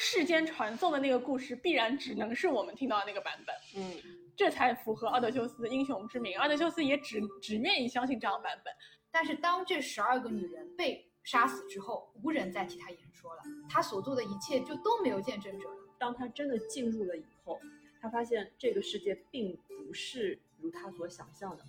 [0.00, 3.54] 世间传颂的那个故事，必然只能是我们听到的那个版本。
[3.76, 4.00] 嗯，
[4.36, 6.38] 这才符合奥德修斯的英雄之名。
[6.38, 8.72] 奥德修斯也只只愿意相信这样的版本。
[9.10, 15.76] 但是当这十二个女人被杀死之后，无人再替他言说了，他所做的一切就都没有见证者了。
[15.98, 17.60] 当他真的进入了以后，
[18.00, 21.64] 他发现这个世界并不是如他所想象的。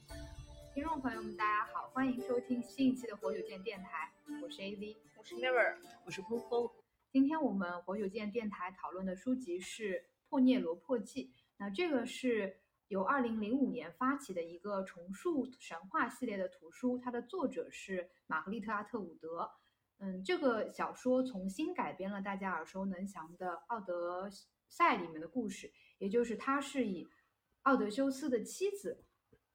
[0.76, 4.12] 听众朋友们，大家好，欢迎收听新一期的活久见电台，
[4.44, 6.70] 我是 AZ，我是 Never，我是峰峰。
[7.12, 9.96] 今天我们活久见电台讨论的书籍是
[10.30, 11.26] 《破涅罗破记》，
[11.58, 19.50] 那这个是由二零零五年发起的一个重塑神话系列的图书，它的作者是玛格丽特·阿特伍德。
[19.98, 24.30] 嗯，这个小说重新改编了大家耳熟能详的《奥德
[24.68, 27.08] 赛》里面的故事，也就是它是以
[27.64, 29.04] 奥德修斯的妻子。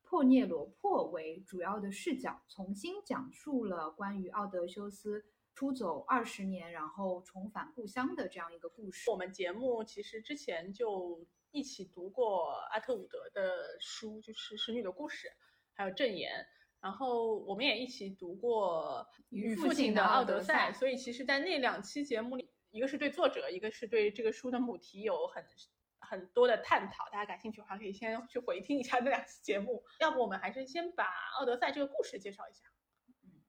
[0.02, 9.10] 破涅罗破为主要的视角，重新讲述了关于奥德修斯出走二十年，然后重返故乡的这样一个故事。
[9.10, 15.28] 我们节目其实之前就一起读过阿特伍德的书，就是《使女的故事》，
[15.74, 16.32] 还有《证言》，
[16.80, 20.72] 然后我们也一起读过《与父亲的奥德赛》。
[20.74, 25.44] 所以，其实，在那两期节目里，一个是对作者，一个是对这个书的母题有很。
[26.06, 29.82] 很多的探讨，大家感兴趣的话可以先去回听一下那两期节目。
[30.00, 31.04] 要不我们还是先把
[31.38, 32.66] 《奥德赛》这个故事介绍一下。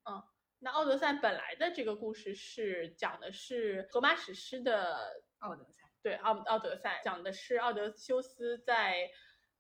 [0.10, 0.24] 嗯，
[0.60, 4.96] 那《奥德赛》本来的这个故事是讲的是荷马史诗的
[5.46, 5.84] 《奥德赛》。
[6.02, 9.10] 对，《奥奥德赛》讲的是奥德修斯在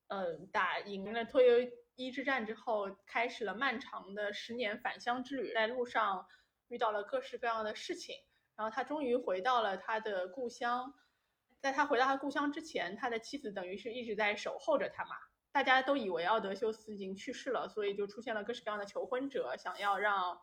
[0.07, 6.25] 嗯打赢了托尤伊之战之后，开始了漫长的十年返乡之旅，在路上
[6.69, 8.15] 遇到了各式各样的事情，
[8.55, 10.93] 然后他终于回到了他的故乡。
[11.59, 15.15] 在他回到他故乡之前，他的妻子等于是一直在守候着他嘛。
[15.51, 20.37] 大家都以为奥德修斯已经去世了，所以就出现了各式各样的求婚者，想要让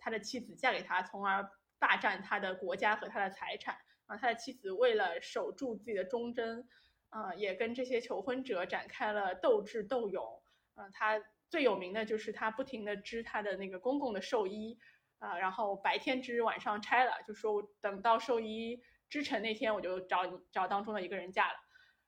[0.00, 1.48] 他的妻子嫁给他，从而
[1.78, 3.76] 霸占他的国家和他的财产。
[4.06, 6.66] 啊他的妻子为了守住自己的忠贞，
[7.10, 10.42] 啊，也跟这些求婚者展开了斗智斗勇。
[10.74, 14.78] 嗯，他最有名的就是他不停的织他的那个公公的寿衣，
[15.20, 18.82] 啊，然后白天织，晚上拆了，就说我等到寿衣。
[19.08, 21.58] 织成那天，我就找你找当中的一个人嫁了，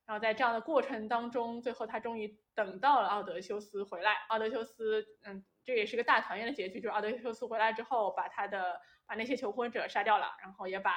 [0.07, 4.15] 然后在这样的过程当中，最后他终于等到了奥德修斯回来。
[4.29, 10.93] 奥德修斯，嗯，这也是个大团圆的结局，就是奥德修斯回来之后，把他的把那些求婚者杀掉了，然后也把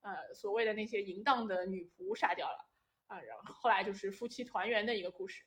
[0.00, 2.68] 呃所谓的那些淫荡的女仆杀掉了，
[3.06, 5.44] 啊，然后后来就是夫妻团圆的一个故事。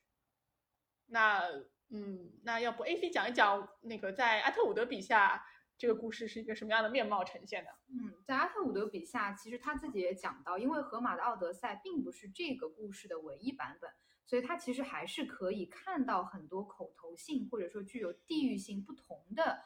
[1.07, 1.41] 那，
[1.89, 5.45] 嗯，那要不 A C 讲一讲那个在阿特伍德笔下。
[5.77, 7.71] 这个故事是一个什么样的面貌呈现的？
[7.89, 13.89] 嗯，在阿特伍德笔下，其实他自己也讲到，因为荷马的《奥德赛》并不是这个故事的唯一版本，
[14.31, 19.61] 所以他其实还是可以看到很多口头性或者说具有地域性不同的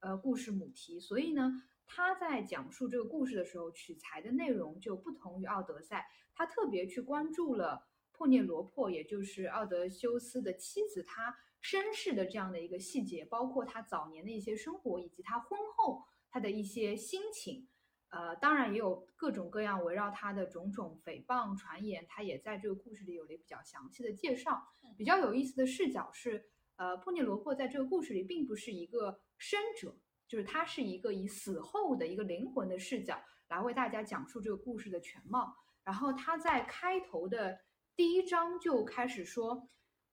[0.00, 0.98] 呃故事母题。
[0.98, 11.36] 所以呢，他在讲述这个故事的时候，取材的内容就不同于《奥德赛》，他特别去关注了珀涅罗珀，也就是奥德修斯的妻子，他。
[11.60, 17.66] 身世的这样的一个细节，包括他早年的一些生活，以及他婚后他的一些心情，
[18.10, 24.62] 呃，当然也有各种各样围绕他的种种诽谤传言，他也在这个故事里有了比较详细的介绍。
[24.96, 26.44] 比较有意思的视角是，
[26.76, 29.94] 呃，布涅罗珀在这个故事里并不是一个生者，
[30.26, 35.54] 就是他是一个以死后的一个灵魂的视角来为大家讲述这个故事的全貌。
[35.84, 37.58] 然后他在开头的
[37.94, 39.68] 第一章就开始说。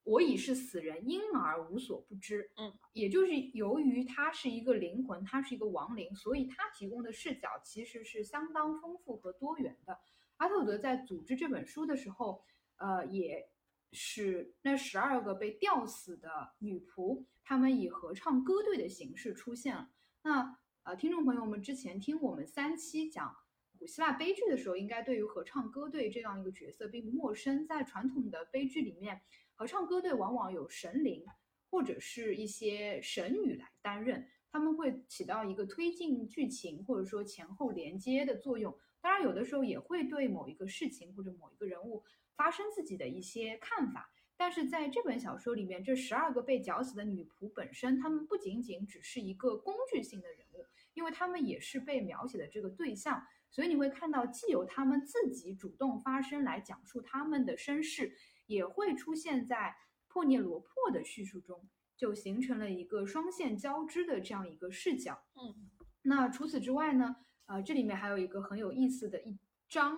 [0.06, 2.52] 我已是死人，因而无所不知。
[2.58, 10.00] 嗯，也就是由于他是一个灵魂，他是一个亡灵，所以他提供的视角其实是相当丰富和多元的。
[10.38, 12.44] 阿特伍德在组织这本书的时候，
[12.78, 13.50] 呃，也
[13.94, 19.90] 使那十二个被吊死的女仆，他们以合唱歌队的形式出现了。
[20.22, 23.36] 那呃，听众朋友们之前听我们三期讲
[23.80, 27.66] 古希腊悲剧的时候，应该对于合唱歌队这样一个角色并不陌生。
[27.66, 29.24] 在传统的悲剧里面。
[29.56, 31.26] 合唱歌队往往有神灵
[31.70, 38.78] 或者是一些神女来担任，他们会起到一个推进剧情或者说前后连接的作用。
[39.02, 42.04] 当然，有的时候也会对某一个事情或者某一个人物
[42.36, 44.12] 发生自己的一些看法。
[44.38, 53.26] 但是在这本小说里面，这十二个被绞死的女仆本身，她们不仅仅只是一个工具性的人物，因为她们也是被描写的这个对象。
[53.50, 58.18] 所以你会看到，既有她们自己主动发声来讲述她们的身世。
[58.46, 59.76] 也会出现在
[60.08, 65.24] 破涅罗破的叙述中，就形成了一个双线交织的这样一个视角。
[65.36, 65.70] 嗯，
[66.04, 67.16] 那除此之外呢？
[67.48, 69.38] 呃，这里面还有一个很有意思的一
[69.70, 69.98] 章，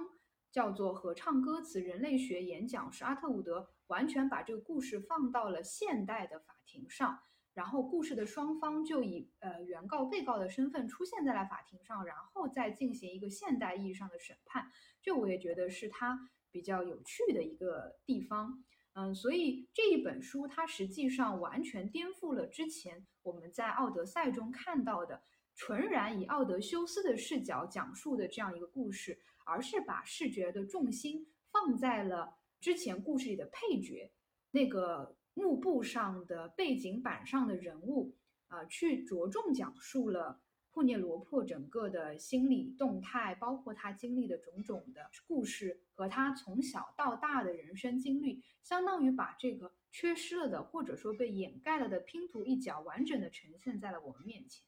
[0.52, 7.20] 叫做合唱歌词人类学演讲，是阿特伍德完全把这个故事放到了现代的法庭上，
[7.54, 14.70] 然后故事的双方就以呃原告、被告的身份出现在了法庭上，然后再进行一个现代意义上的审判。
[15.02, 18.64] 这我也觉得是它比较有趣的一个地方。
[18.94, 25.22] 嗯，所以这一本书它实际上完全颠覆了之前我们在《奥德赛》中看到的
[25.56, 34.12] 纯然以奥德修斯的视角讲述的这样一个故事，而是把视觉的重心放在了之前故事里的配角
[34.52, 35.16] 那个。
[35.40, 38.16] 幕布上的背景板上的人物，
[38.48, 40.42] 啊，去着重讲述了
[40.78, 54.64] 霍涅罗珀整个的心理动态，包括他经历的种种的故事和他从小到大的人生经历，相当于把这个缺失了的或者说被掩盖了的拼图一角完整的呈现在了我们面前。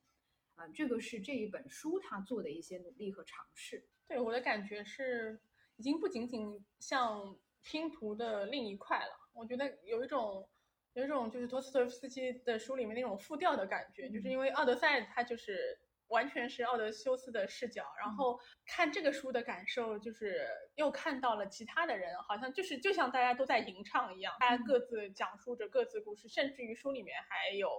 [0.56, 3.88] 啊，这个是这一本书他做的一些努力和尝试。
[4.08, 5.40] 对我的感觉是，
[5.76, 9.12] 已经不仅仅像拼图的另一块了。
[9.34, 10.50] 我觉得有一种。
[10.94, 15.80] 有一种就是托斯托夫斯基的书里面那种复调的感觉，就是因为《奥德赛》它就是
[16.10, 27.70] 完全是奥德修斯的视角，然后看这个书的感受就是又看到了其他的人，好像就是就像大家都在吟唱一样，大家各自讲述着各自故事，甚至于书里面还有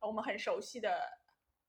[0.00, 1.00] 我们很熟悉的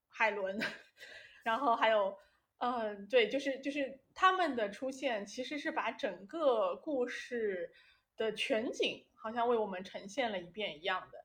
[0.10, 0.60] 海伦，
[1.44, 2.18] 然后还有
[2.60, 7.74] 嗯，对，就是就是他们的出现其实是把整个故事
[8.16, 9.08] 的全景。
[9.24, 11.24] 好像为我们呈现了一遍一样的，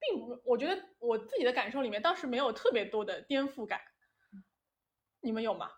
[0.00, 3.80] 并不，我觉得我自己的感受里面倒是没有特别多的颠覆感，
[5.20, 5.70] 你们有吗？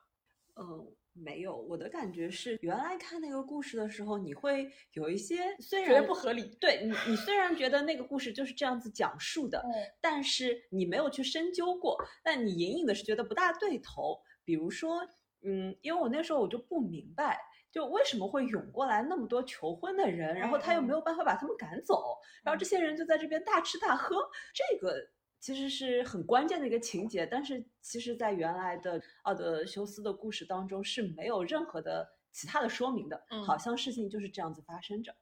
[0.54, 1.56] 嗯，没有。
[1.56, 9.64] 我的感觉是，原来看那个故事的时候，你会有一些虽然觉得不合理，对你，你虽然觉得那个故事就是这样子讲述的，
[10.00, 14.22] 但是你没有去深究过，但你隐隐的是觉得不大对头。
[14.44, 15.06] 比如说，
[15.42, 17.40] 嗯，因为我那时候我就不明白。
[17.72, 24.16] 就为什么会涌过来那么多求婚的人，然后他又没有办法把他们赶走，然后这些人就在这边大吃大喝，
[24.54, 24.94] 这个
[25.40, 35.12] 其实是很关键的一个情节，但是其实，在原来的奥德修斯的故事当中是没有任何的其他的说明的，好像事情就是这样子发生着，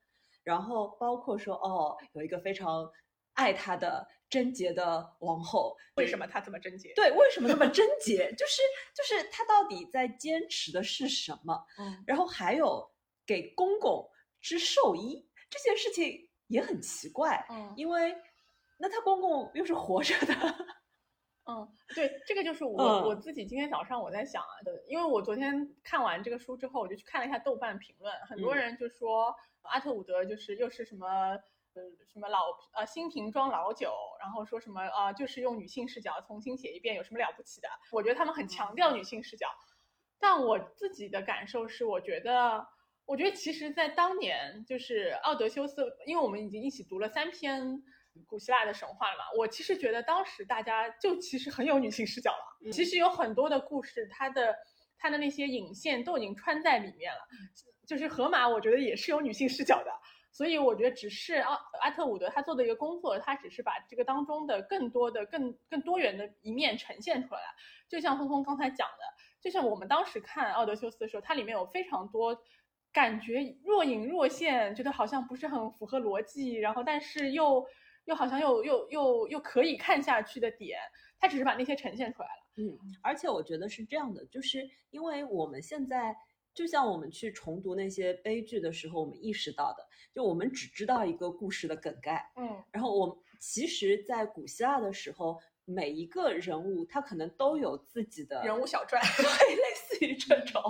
[0.43, 2.91] 然后包括说哦，有一个非常
[3.35, 4.07] 爱他的。
[4.31, 6.93] 贞洁的王后，为什么她这么贞洁？
[6.95, 8.33] 对，为什么那么贞洁？
[8.39, 8.63] 就是
[8.95, 11.67] 就是她到底在坚持的是什么？
[11.77, 12.89] 嗯，然后还有
[13.27, 14.09] 给公公
[14.41, 18.17] 织寿衣这件事情也很奇怪，嗯，因为
[18.79, 20.35] 那她公公又是活着的，
[21.51, 24.55] 嗯，对，这个就是我我自己今天早上我在想啊，
[24.87, 31.37] 因为我昨天看完这个书之后，我就去看了一下豆瓣评论，很多人就说阿特伍德就是又是什么。
[31.75, 31.83] 呃，
[32.13, 37.69] 什么老呃新瓶装老酒，然后说什么呃，就是用女性视角重新写一遍，有什么了不起的？
[37.93, 39.47] 我觉得他们很强调女性视角，
[40.19, 42.67] 但我自己的感受是，我觉得，
[43.07, 47.81] 我觉得其实，在当年，就是奥德修斯，因为我们已经一起读了三篇
[48.27, 54.57] 古希腊的神话了嘛，我其实觉得当时大家就其实很有女性视角了，其实有很多的故事，它的
[54.99, 57.21] 它的那些引线都已经穿在里面了，
[57.87, 59.93] 就是荷马，我觉得也是有女性视角的。
[60.33, 67.47] 所以我觉得，只是阿阿特伍德他做的一个工作，他只是把这个当中的更多的、更更多元的一面呈现出来了。
[67.89, 69.05] 就像峰峰刚才讲的，
[69.41, 72.41] 就像我们当时看《奥德修斯》的时候，它里面有非常多
[72.93, 77.67] 感觉若隐若现，觉得好像不是很符合逻辑，然后但是又
[78.05, 80.79] 又好像又又又又可以看下去的点，
[81.19, 82.47] 他只是把那些呈现出来了。
[82.57, 86.17] 嗯，而且我觉得是这样的，就是因为我们现在。
[86.53, 99.25] 就像我们去重读那些悲剧的时候，我们意识到的，就我们只知道一个故事的梗概，嗯，然后我其实，在古希腊的时候，每一个人物他可能都有自己的人物小传， 对，
[100.01, 100.63] 于这种，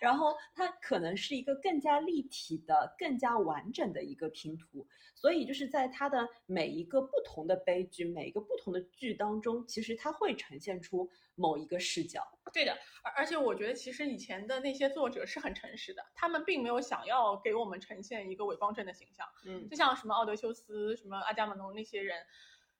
[0.00, 4.86] 然后它可能是一个更加立体的、更加完整的一个拼图。
[5.14, 12.20] 所以就是在它的每一个不同的悲剧、每一个不同的剧当中，其实它会呈现出某一个视角。
[12.52, 19.26] 对的，而而且我觉得其实以前的那些作者是很诚实的，他们并没有想要给我们呈现一个伪光正的形象。
[19.44, 22.18] 嗯，就像什么奥德修斯、什么阿伽门农那些人。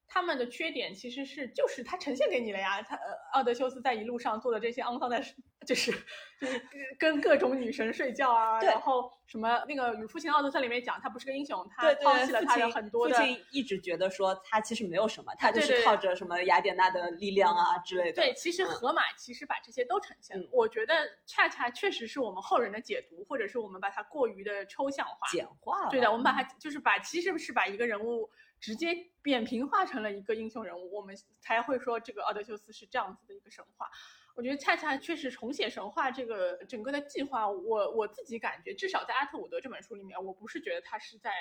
[0.06, 2.82] 他们的缺点其实是，就是他呈现给你了呀。
[2.82, 2.98] 他
[3.32, 5.34] 奥德修斯在一路上做的这些肮脏的事，
[5.66, 5.90] 就是
[6.38, 6.60] 就是
[6.98, 13.14] 跟各种女神睡觉啊，然后什么那个与父亲奥德赛里面讲，他不是个英雄，他放弃了他的很多的。
[13.14, 18.20] 父亲一直觉得说他其实没有什么，他就是靠着什么雅典娜的力量啊之类的。
[18.20, 20.46] 对，其实荷马其实把这些都呈现了。
[20.52, 20.94] 我觉得
[21.24, 25.88] 恰恰确实是我们后人的解读，或者是我们把它过于的抽象化、简化了。
[25.90, 28.30] 对的，我们把它就是把其实是把一个人物。
[28.62, 33.90] 直接扁平化成了一个英雄人物，我们才会说这个奥德修斯是这样子的一个神话。
[34.34, 41.32] 我觉得恰恰确实重写神话这个整个的计划，我我自己感觉，至少在阿特伍德这本书里面，我不是觉得他是在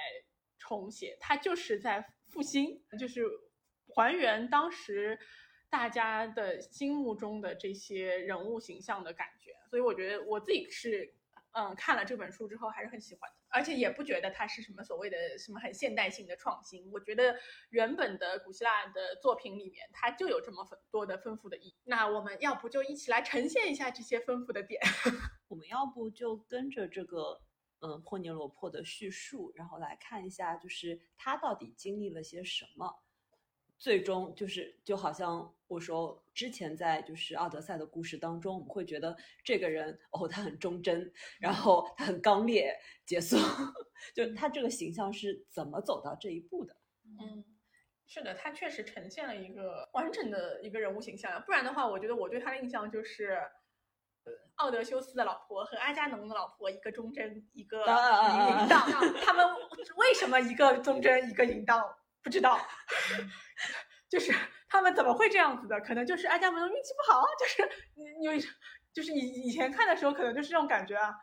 [0.57, 3.23] 重写，他就是在复兴，就是
[3.95, 5.17] 还原当时
[5.69, 9.55] 大家的心目中的这些人物形象的感觉。
[9.69, 11.13] 所以我觉得我自己是。
[11.53, 16.89] 嗯，看了这本书之后还是很喜欢的，而且也不觉得它是什么所谓的什么很现代性的创新。
[16.91, 17.35] 我觉得
[17.69, 21.75] 原本的古希腊的作品里面，它就有这么多的丰富的意。
[21.83, 24.81] 那我们要不就一起来呈现一下这些丰富的点？
[25.49, 27.41] 我们要不就跟着这个
[27.81, 33.03] 嗯珀涅罗珀的叙述，然后来看一下，就是他到底经历了些什么。
[33.81, 43.37] 最终就是就好像我说之前在就是奥德赛的故事当中，我们会觉得这个人哦，他很忠贞，然后他很刚烈结束，
[44.13, 46.75] 就他这个形象是怎么走到这一步的？
[47.19, 47.43] 嗯，
[48.05, 51.41] 是的，他确实呈现了一个完整的一个人物形象。
[51.41, 53.31] 不然的话，我觉得我对他的印象就是，
[54.25, 58.87] 呃，奥德修斯的老婆和阿伽农的老婆，一个忠贞，一个淫荡。
[59.25, 59.43] 他们
[59.95, 61.83] 为什么一个忠贞，一个淫荡？
[62.23, 62.55] 不知道，
[64.11, 64.33] 就是
[64.67, 65.79] 他们怎么会这样子的？
[65.79, 67.63] 可能就是阿伽门农运气不好，就是
[67.95, 68.45] 你你
[68.91, 71.15] 就是以以前看的时候，可能就是这种感觉啊，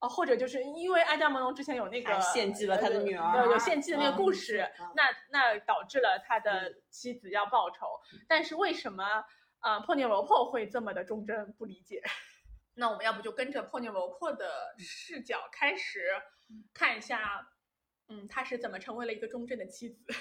[0.00, 7.86] 啊，或者就是因为阿伽门农之前有那个献祭了他的女儿，有献祭的那个故事，那那导致了他的妻子要报仇。
[8.28, 9.24] 但是为什么
[9.60, 11.50] 啊，珀涅罗珀会这么的忠贞？
[11.54, 12.02] 不理解。
[12.76, 16.04] 那我们要不就跟着破涅罗珀的视角开始
[16.74, 17.48] 看一下。
[18.08, 20.04] 嗯，他是怎么成为了一个忠贞的妻子？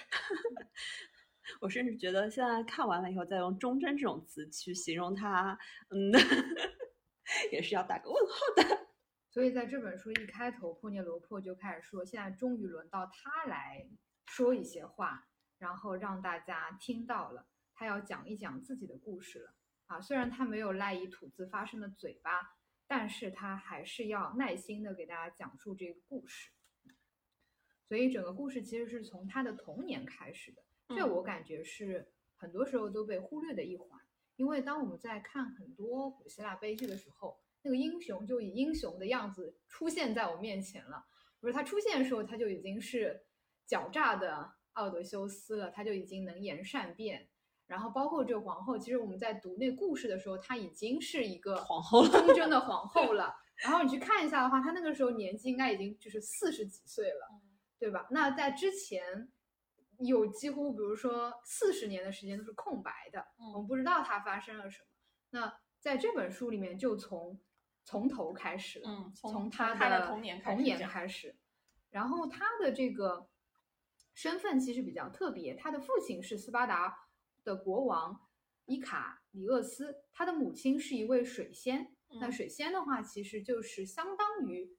[1.61, 5.57] 我甚至觉得现在看完了以后，再用“忠贞”这种词去形容他，
[5.89, 6.11] 嗯，
[7.51, 8.87] 也是要打个问号的。
[9.29, 13.89] 所以在这本书一开头，破涅罗珀就开始说：“现在终于轮到他来
[14.27, 19.55] 说一些话，然后让大家听到了，他要讲一讲自己的故事了。”
[19.87, 22.55] 啊，虽然他没有赖以吐字发声的嘴巴，
[22.87, 26.51] 但是他还是要耐心的给大家讲述这个故事。
[27.85, 33.99] 所以整个故事其实是从他的童年开始的，这我感觉是很多时候都被忽略的一环。
[34.35, 41.05] 因为当我们在看很多古希腊悲剧的时候，那个英雄就以英雄的样子出现在我面前了。
[41.39, 43.25] 不是他出现的时候，他就已经是
[43.67, 47.29] 狡诈的奥德修斯了，他就已经能言善辩。
[47.67, 53.35] 然后包括这个皇后，其实我们在读那故事的时候，她已经是一个皇后忠贞的皇后了。
[53.55, 57.41] 然后你去看一下的话，她那个时候年纪应该已经就是四十几岁了。
[57.79, 58.07] 对吧？
[58.11, 59.29] 那在之前
[60.07, 64.87] 有几乎，比如说四十年的时间都是空白的，我们不知道它发生了什么。
[65.29, 67.39] 那在这本书里面，就从
[67.83, 71.35] 从头开始了，嗯，从他的童年童年开始。
[71.89, 73.29] 然后他的这个
[74.13, 76.95] 身份其实比较特别，他的父亲是斯巴达
[77.43, 78.19] 的国王
[78.65, 81.95] 伊卡里厄斯，他的母亲是一位水仙。
[82.19, 84.77] 那水仙的话，其实就是相当于。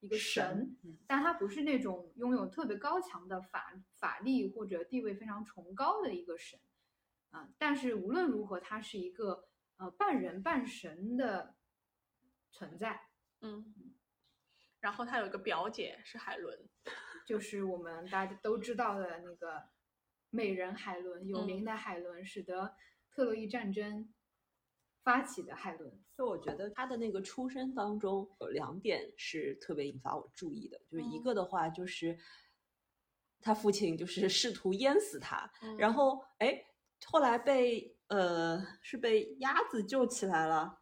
[0.00, 0.76] 一个神，
[1.06, 6.60] 但他不是那种拥有特别高强的法法力或者地位非常崇高的一个神，
[7.30, 9.48] 啊，但是无论如何，他是一个
[9.78, 11.56] 呃半人半神的
[12.50, 13.08] 存在，
[13.40, 13.74] 嗯，
[14.80, 16.68] 然后他有一个表姐是海伦，
[17.26, 19.64] 就是我们大家都知道的那个
[20.30, 22.76] 美人海伦，有名的海伦，使得
[23.10, 24.12] 特洛伊战争。
[25.06, 32.18] 发起的海伦，就我觉得他的那个出身当中有两点是特别引发我注意的，就是一个的话就是
[33.40, 35.48] 他父亲就是试图淹死他，
[35.78, 36.60] 然后哎
[37.04, 40.80] 后来被呃是被鸭子救起来了，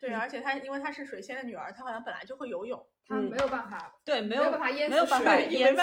[0.00, 5.76] 对，而且他因为他是水仙的女儿，他好像本来就会游泳，他没有办法对没有办法淹死没有办法淹死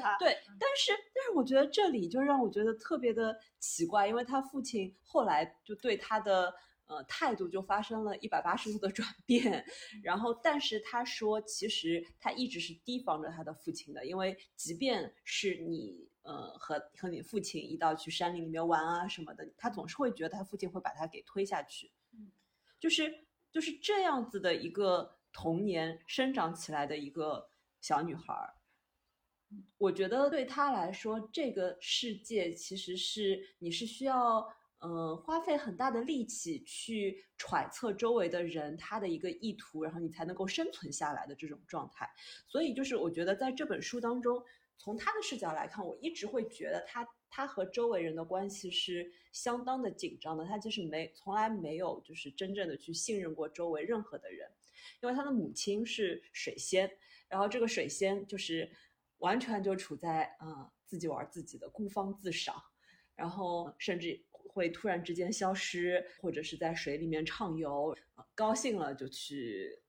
[0.00, 6.54] 他，对，但是但是我觉得这里就让我觉得特别的奇怪，因为他父亲后来就对他的。
[6.90, 9.64] 呃，态度就发生了一百八十度的转变，
[10.02, 22.32] 然后，但是他说，其实他一直是提防着他的父亲的，因为即便是你，呃，和和你父亲一道去山林里面玩啊什么的，他总是会觉得他父亲会把他给推下去，嗯，
[22.80, 27.48] 就是就是这样子的一个童年生长起来的一个
[27.80, 28.52] 小女孩儿，
[29.78, 34.52] 我觉得对她来说，这个世界其实是你是需要。
[34.82, 42.08] 嗯，花费很大的力气去揣测周围的人他的一个意图，然后你才能够生存下来的这种状态。
[42.48, 44.42] 所以，就是我觉得在这本书当中，
[44.78, 50.46] 从他的视角来看，我一直会觉得他他和周围人的关系是相当的紧张的。
[50.46, 54.50] 他就是没从来没有就是真正的去信任过周围任何的人，
[55.02, 56.90] 因为他的母亲是水仙，
[57.28, 58.70] 然后这个水仙就是
[59.18, 62.56] 完全就处在嗯自己玩自己的孤芳自赏，
[63.14, 64.24] 然后甚至。
[64.52, 67.96] 会突然之间消失，或者是在水里面畅游，
[68.34, 69.80] 高兴了就去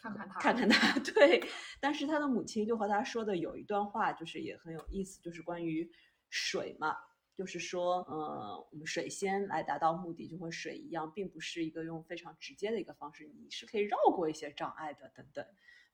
[0.00, 0.98] 看看他，看看他。
[1.12, 1.42] 对，
[1.80, 5.90] 但是他的母亲就和他说的有一段话，就是也很有意思，就是关于
[6.30, 6.96] 水嘛。
[7.36, 15.46] 就是说，呃，我们水仙来达到目的，就和水一样，并不是一个用非常直接的一个方式，你是可以绕过一些障碍的，等等。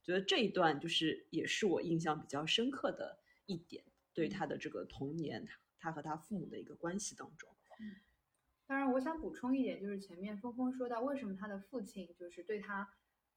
[0.03, 7.54] 觉得这一段就是也是我印象比较深刻的一点，对他的这个童年，他他和他父母的一个关系当中。
[7.81, 7.97] 嗯，
[8.67, 12.89] 当然，我想补充一点，就是前面峰峰说到，为什么他的父亲就是对他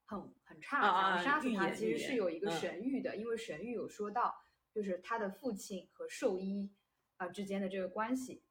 [0.04, 4.34] 很很差，想要杀死他，其实是有一个神谕的，因为神谕有说到，
[4.72, 6.72] 就是他的父亲和兽医。
[7.20, 8.44] 啊之间的这个关系，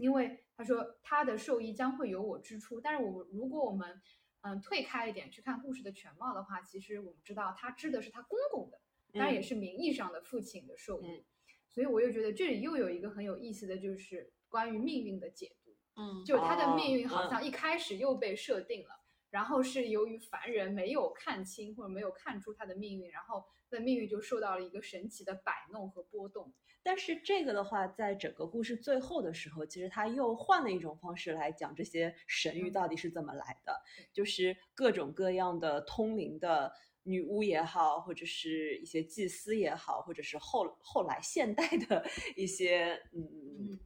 [0.00, 4.02] 因为他说他的兽医将会由我支出，但是我如果我们
[4.40, 8.80] 嗯退开一点去看故事的全貌的话，其实我们知道他支的是他公公的，
[9.12, 11.24] 当然也是名义上的父亲的兽医，
[11.68, 19.00] 所以我又觉得这里又有一个很有意思的就是关于命运的解读，嗯，就是他的命运好像一开始又被设定了，
[19.30, 26.52] 然后是由于凡人没有看清或者没有看出他的命运，然后他的命运就受到了一个神奇的摆弄和波动。
[26.82, 33.78] 但是这个的话，在整个故事最后的时候，其实他又换了一种方式来讲这些神谕到底是怎么来的，
[34.10, 43.78] 就是各种各样的通灵的女巫也好，或者是一些祭司也好，或者是后后来现代的一些嗯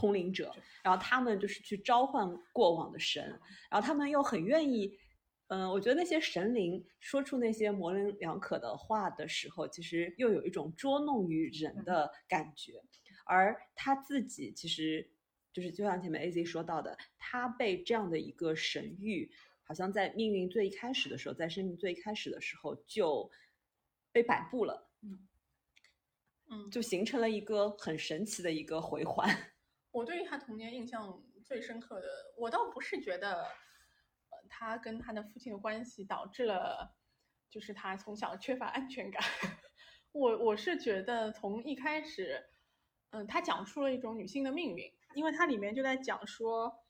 [0.00, 0.50] 通灵者，
[0.82, 3.22] 然后他们就是去召唤过往的神，
[3.70, 4.98] 然后他们又很愿意。
[5.48, 12.80] 嗯，我觉得那些神灵说出那些模棱两可的话的时候，其实又有一种捉弄于人的感觉。
[13.26, 15.10] 而他自己其实
[15.52, 19.28] 就是就像前面 A Z 说到的，他被这样的一个神谕，
[19.64, 23.30] 好像在命运最一开始的时候，在生命最一开始的时候就
[24.12, 25.28] 被摆布了，嗯
[26.48, 29.28] 嗯，就形成了一个很神奇的一个回环。
[29.92, 33.42] 我对于他童年印象最深刻的，我倒不是觉得。
[34.32, 36.96] 呃他跟他的父亲的关系导致了，
[37.48, 39.22] 就是他从小缺乏安全感。
[40.12, 42.50] 我我是觉得从一开始，
[43.10, 46.84] 嗯，他讲述了一种女性的命运，因为它里面就在讲说，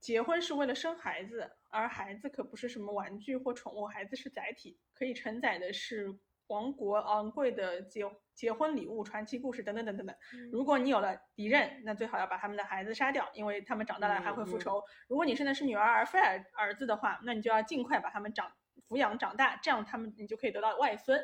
[0.00, 6.18] 结婚是为了生孩子，而孩子可不是什么玩具或宠物，孩子是载体，可以承载的是。
[6.52, 8.02] 王国昂贵的结
[8.34, 10.14] 结婚礼物、传奇故事等等等等等。
[10.52, 14.82] 如果你有了敌人，那最好要把他们的孩子杀掉，因为他们长大了还会复仇。
[15.08, 18.52] 如果你生的是女儿而非儿儿子的话，那你就要尽快把他们长
[18.86, 21.18] 抚养长大，这样他们你就可以得到外孙。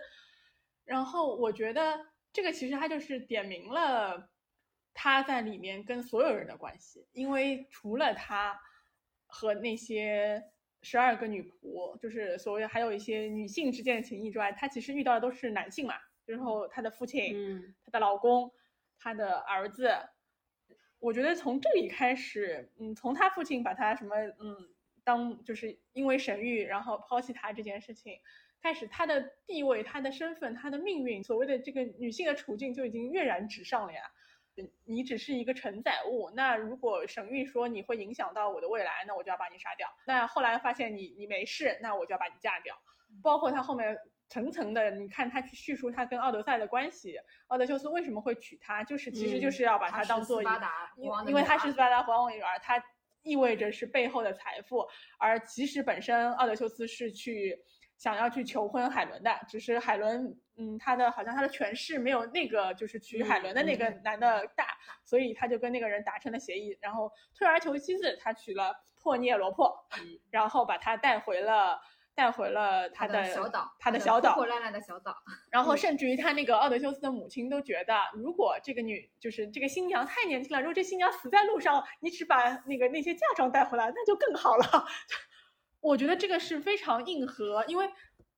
[0.84, 4.30] 然后我觉得这个其实他就是点明了
[4.94, 8.58] 他在里面跟所有人的关系，因为除了他
[9.26, 10.42] 和那些。
[10.82, 15.94] 十二个女仆，就是所谓还有一些女性之间的情谊之外，她其实遇到的都是男性嘛。
[16.24, 18.52] 然后她的父亲，嗯，她的老公，
[18.98, 19.90] 她的儿子。
[20.98, 24.68] 我觉得从这里开始，嗯，从她父亲把她什么，嗯，
[25.04, 28.18] 当就是因为神谕然后抛弃她这件事情
[28.60, 34.00] 开始，她的地位、她的身份、她的命运，所谓的这个女性的处境就已经跃然纸上了呀。
[34.84, 39.88] 你只是一个承载物，那如果神谕说你会影响到我的未来，那我就要把你杀掉。
[40.06, 42.74] 那后来发现你你没事，那我就要把你嫁掉。
[43.22, 43.96] 包括他后面
[44.28, 47.16] 层层的，你看他去叙述他跟奥德赛的关系，
[47.46, 50.42] 奥德修斯为什么会娶她，就是其实就是要把她当做，
[50.96, 52.82] 因因为她是斯巴达国王的女儿，她
[53.22, 54.86] 意味着是背后的财富，
[55.18, 57.58] 而其实本身奥德修斯是去。
[57.98, 64.68] 想要去求婚海伦的，只是海伦，嗯，他的好像他的权势没有那个就是娶海伦的那个男的大，
[65.04, 69.74] 所以他就跟那个人达成了协议，然后退而求其次，他娶了珀涅罗珀，
[70.30, 71.80] 然后把他带回了
[72.14, 75.16] 带回了他的小岛，他的小岛，破烂烂的小岛。
[75.50, 84.64] 然后甚至于他那个奥德修斯的母亲都觉得，如果这个女就是这个新娘太年轻了，如果这新娘死在路上，你只把那个那些嫁妆带回来，那就更好了。
[85.80, 87.88] 我觉得这个是非常硬核，因为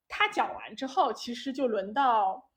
[0.09, 2.51] 他讲完之后，其实就轮到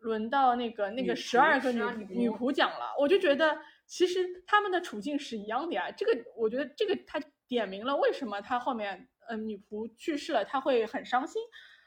[0.00, 2.94] 轮到那个那个十二个女女仆讲了。
[2.98, 5.90] 我就觉得其实他们的处境是一样的呀。
[5.90, 11.40] 这个我觉得这个他点明了为什么他后面嗯女仆去世了他会很伤心，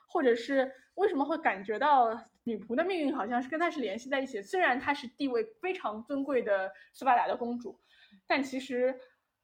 [0.08, 2.10] 或者是为什么会感觉到
[2.44, 4.42] 女仆的命运好像是跟他是联系在一起。
[4.42, 7.80] 虽然她是地位非常尊贵的斯巴达的公主，
[8.26, 9.00] 但其实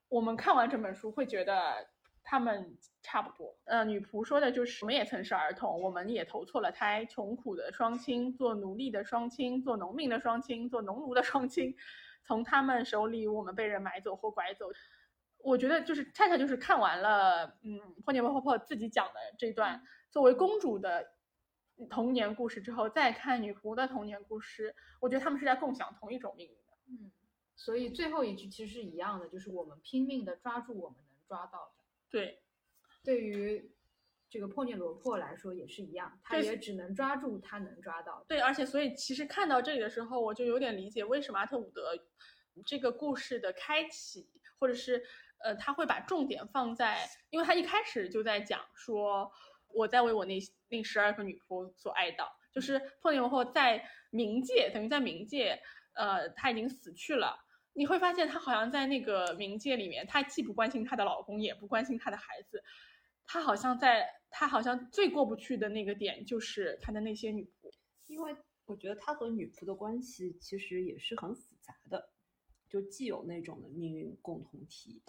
[0.10, 1.88] 我们看完这本书会觉得。
[2.30, 11.74] 他们差不多，呃，女仆说的就是我们也曾是儿童，我们也投错了胎，穷苦的双亲，做奴隶的双亲，做农民的双亲，做农奴的双亲，
[12.26, 14.70] 从他们手里我们被人买走或拐走。
[15.38, 21.14] 我觉得就是恰恰就是看完了，嗯，破涅婆婆自己讲的这段作为公主的
[21.90, 26.74] 童年故事之后，再看女仆的童年故事，我觉得他们是在共享同一种命运的。
[26.90, 27.10] 嗯，
[27.56, 31.77] 所以最后一句其实是一样的，就是我们拼命的抓住我们能抓到的。
[32.20, 32.42] 对，
[33.04, 33.72] 对于
[34.30, 38.26] 这个破涅罗破来说也是一样，他也只能抓住他能抓到的。
[38.28, 41.92] 对，而且所以其实看到这里的时候，我就有点理解为什么阿特伍德
[42.66, 44.28] 这个故事的开启，
[44.60, 45.04] 或者是
[45.44, 49.32] 呃，他会把重点放在，因为他一开始就在讲说，
[49.68, 55.62] 我在为我那那十二个女仆所哀悼，就是破涅罗破在冥界，等于在冥界，
[55.94, 57.38] 呃，他已经死去了。
[57.78, 62.64] 你会发现，她好像在那个冥界里面，她既不关心她的老公，也不关心她的孩子，
[63.24, 67.72] 她好像在，她好像最过不去的那个点就是她的那些女仆。
[68.08, 68.36] 因为
[68.66, 72.10] 我觉得她和女仆的关系其实也是很复杂的，
[72.68, 75.04] 就既有那种的命运共同体，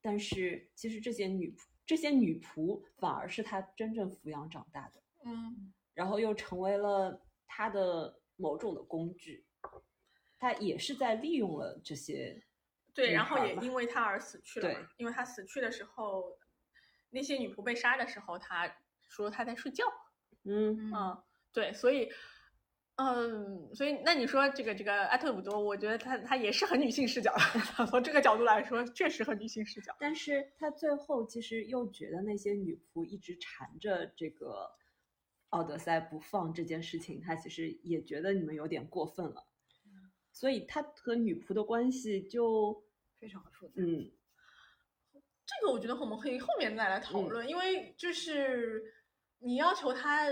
[0.00, 9.44] 但是其实这些女仆这些女仆反而是她真正抚养长大的，嗯，然后又成为了她的某种的工具，
[10.38, 12.42] 他也是在利用了这些
[12.94, 14.86] 对，然后也因为他而死去了嘛对。
[14.96, 16.38] 因为他死去的时候，
[17.10, 18.72] 那些女仆被杀的时候，他
[19.08, 19.84] 说他在睡觉。
[20.44, 21.22] 嗯嗯，
[21.52, 22.08] 对，所以，
[22.96, 27.34] 嗯，所以那你说这个这个艾特伍多，我觉得他他也是很女性视角
[27.76, 29.94] 的， 从这个角度来说，确实很女性视角。
[30.00, 34.70] 但是他最后其实又觉得那些女仆一直缠着这个
[35.50, 39.46] 奥德赛不放这件事情，他其实也觉得你们有点过分了，
[40.38, 42.80] 所以他和女仆的关系就
[43.18, 43.72] 非常的复杂。
[43.76, 44.08] 嗯
[45.44, 48.84] 这个我觉得我们可以后面再来讨嗯论，因为就是
[49.40, 50.28] 你要求他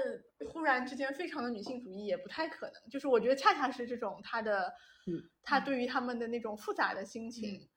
[0.52, 2.74] 忽然之间非常的女性主义也不太可能。
[2.88, 4.72] 就是我觉得恰恰是这种他的，
[5.08, 7.68] 嗯，他对于他们的那种复杂的心情，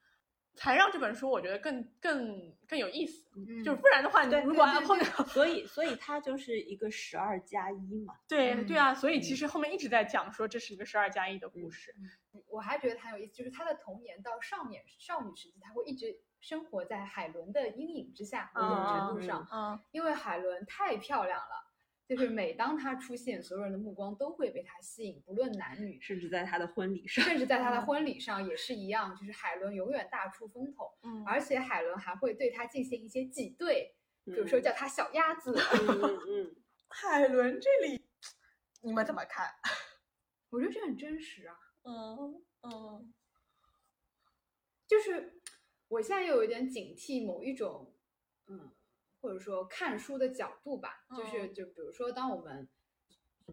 [0.62, 3.26] 才让这本书我觉得更更更有意思。
[3.34, 11.94] 嗯就是不然的话，你对如果对对对按后面所以所以它就是一个十二加一嘛，嗯对对啊，所以其嗯实后面一直在讲说这是一个十二加一的故事。
[12.48, 21.69] 我还觉得很有意思，就是他的童年到少年少女时期，他会一直生活在海伦的阴影之下，某种程度上，嗯，因为海伦太漂亮了，
[22.10, 33.94] 就是每当他出现，所有人的目光都会被他吸引，不论男女，甚至在他的婚礼上，甚至在他的婚礼上也是一样，就是海伦永远大出风头，嗯而且海伦还会对他进行一些挤兑，
[34.24, 35.54] 比如说嗯叫他小鸭子。
[35.54, 36.56] 嗯嗯嗯，
[36.90, 38.02] 海伦这里
[38.82, 39.46] 你们怎么看？
[40.50, 43.14] 我觉得这很真实啊，嗯嗯
[44.88, 45.40] 就是
[45.86, 47.94] 我现在有一点警惕某一种，
[48.48, 48.72] 嗯，
[49.20, 51.54] 或者说看书的角度吧，就是嗯。
[51.54, 52.68] 就比如说，当我们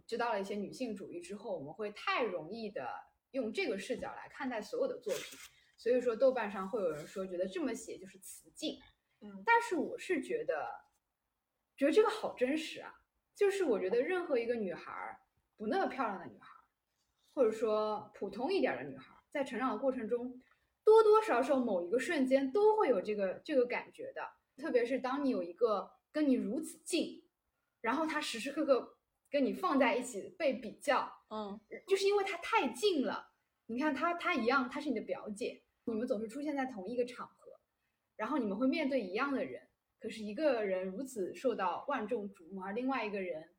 [0.05, 2.89] 知道了一些女性主义之后，我们会太容易的
[3.31, 5.37] 用这个视角来看待所有的作品，
[5.77, 8.79] 所以说豆瓣上会有人说觉得这么写就是雌竞，
[9.21, 9.43] 嗯。
[9.45, 10.69] 但是我是觉得，
[11.75, 12.93] 觉得这个好真实啊，
[13.35, 15.19] 就是我觉得任何一个女孩儿，
[15.57, 16.63] 不那么漂亮的女孩儿，
[17.33, 20.41] 或者说普通一点儿的女孩儿，在成长的过程中，
[20.83, 24.21] 多多少少某一个瞬间都会有这个这个感觉的。
[24.57, 27.23] 特别是当你有一个跟你如此近，
[27.81, 28.97] 然后他时时刻刻
[29.29, 33.31] 跟你放在一起被比较，嗯就是因为他太近了。
[33.67, 37.59] 你看他，他一样，他是你的表姐，你们总是出现在同一个场合，
[38.15, 39.67] 然后你们会面对一样的人。
[39.99, 43.49] 可是一个人如此受到万众瞩目，而另外一个人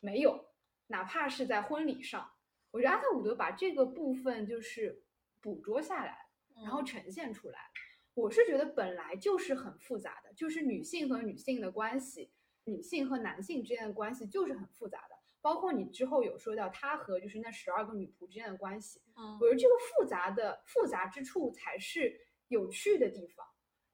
[0.00, 0.46] 没有，
[0.86, 2.32] 哪怕是在婚礼上，
[2.70, 5.02] 我觉得阿特伍德把这个部分就是
[5.40, 6.26] 捕捉下来，
[6.62, 7.70] 然后呈现出来。
[8.14, 12.30] 我是觉得本来就是很复杂的，就是女性和女性的关系，
[12.64, 15.16] 女性和男性之间的关系就是很复杂的。
[15.42, 22.14] 包括你之后有说到她和就是那十二个女仆之间的关系，嗯我觉得这个复杂的复杂之处才是
[22.48, 23.46] 有趣的地方。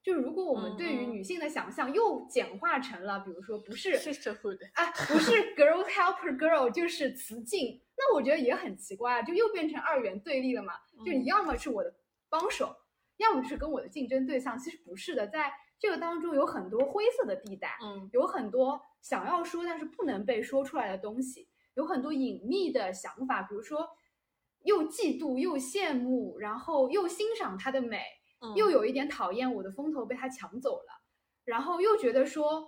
[0.03, 10.73] 就是如果我们对于女性的想象又简化成了，比如说不是 sisterhood，啊，不是 girl helper girl 就是雌竞，那我觉得也很奇怪啊，就又变成二元对立了嘛。
[11.05, 11.93] 就你嗯要么是我的
[12.29, 12.75] 帮手，
[13.17, 14.57] 要么就是跟我的竞争对象。
[14.57, 23.87] 其实不是的，在这个当中有很多灰色的地带，嗯有很多想要说但是不能被说出来的东西，有很多隐秘的想法，比如说
[24.63, 28.01] 又嫉妒又羡慕，然后又欣赏她的美，
[28.41, 31.01] 嗯又有一点讨厌我的风头被他抢走了，
[31.45, 32.67] 然后又觉得说，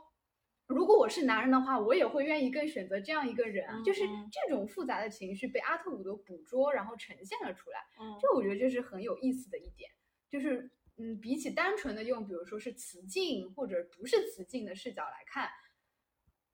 [0.68, 7.80] 如果我是男人的话，我也会愿意更选择这样一个人啊，就是这种复杂的情绪被阿特伍德捕捉，然后呈现了出来。
[8.00, 9.90] 嗯这我觉得这是很有意思的一点，
[10.30, 15.50] 就是嗯，比起单纯的用比如说是雌竞或者不是雌竞的视角来看，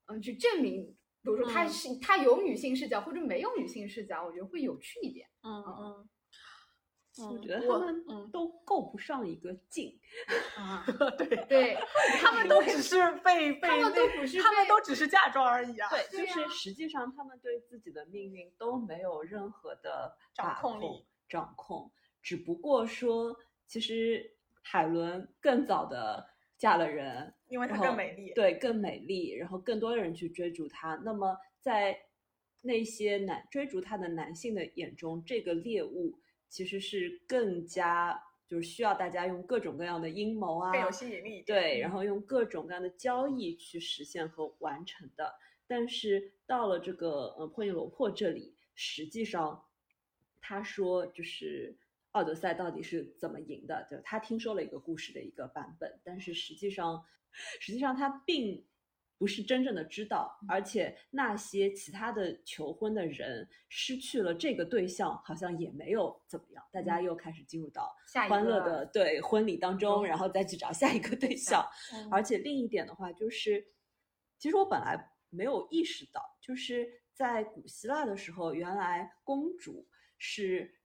[0.08, 5.28] 嗯，去证明，比如说他嗯是、他有女性视角或者没有女性视角，我觉得会有趣一点。
[5.44, 6.10] 嗯嗯
[7.18, 9.98] 我觉得他们嗯都够不上一个劲，
[10.58, 10.86] 啊，
[11.18, 11.78] 对，对，
[12.20, 15.90] 他们都只是被被他们都那不是他们都只是嫁妆而已啊。
[15.90, 21.90] 对，就是实际上他们对自己的命运都没有任何的掌把控力掌控，
[22.22, 28.34] 只不过说，其实海伦更早的嫁了人，因为她更美丽。
[28.34, 30.96] 对，更美丽，然后更多的人去追逐她。
[31.04, 31.98] 那么在
[32.62, 41.42] 那些男追逐她的男性的眼中，这个猎物其实是更加就是需要大家用各种各样的阴谋啊，更有吸引力。
[41.44, 45.34] 对，然后用各种各样的交易去实现和完成的。
[45.68, 49.66] 但是到了这个呃珀尼罗珀这里，实际上
[50.40, 51.76] 他说就是
[52.16, 53.88] 奥德赛到底是怎么赢的？
[53.90, 57.06] 就他听说了一个故事的一个版本，但是实际上
[57.60, 58.66] 实际上他并。
[59.18, 66.62] 不是真正的知道，而且那些其他的求婚的人失去了这个对象，好像也没有怎么样。
[66.70, 67.96] 大家又开始进入到
[68.28, 71.66] 欢乐的对婚礼当中，然后再去找下一个对象。
[72.12, 73.66] 而且另一点的话，就是
[74.38, 80.76] 其实我本来没有意识到，就是在古希腊的时候，原来公主是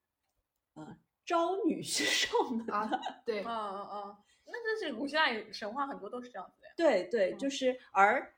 [0.75, 0.97] 呃
[1.31, 3.01] 招女婿上门的。
[3.25, 4.17] 对，嗯嗯嗯。
[4.47, 6.75] 那这是古希腊神话很多都是这样子的呀。
[6.77, 8.35] 对对，就是而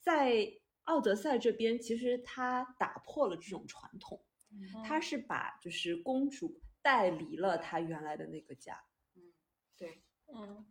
[0.00, 0.48] 在
[0.84, 4.24] 奥德赛这边，其实他打破了这种传统，
[4.84, 8.80] 他是把就是公主带离了他原来的那个家。
[9.16, 9.32] 嗯，
[9.76, 10.00] 对，
[10.32, 10.64] 嗯。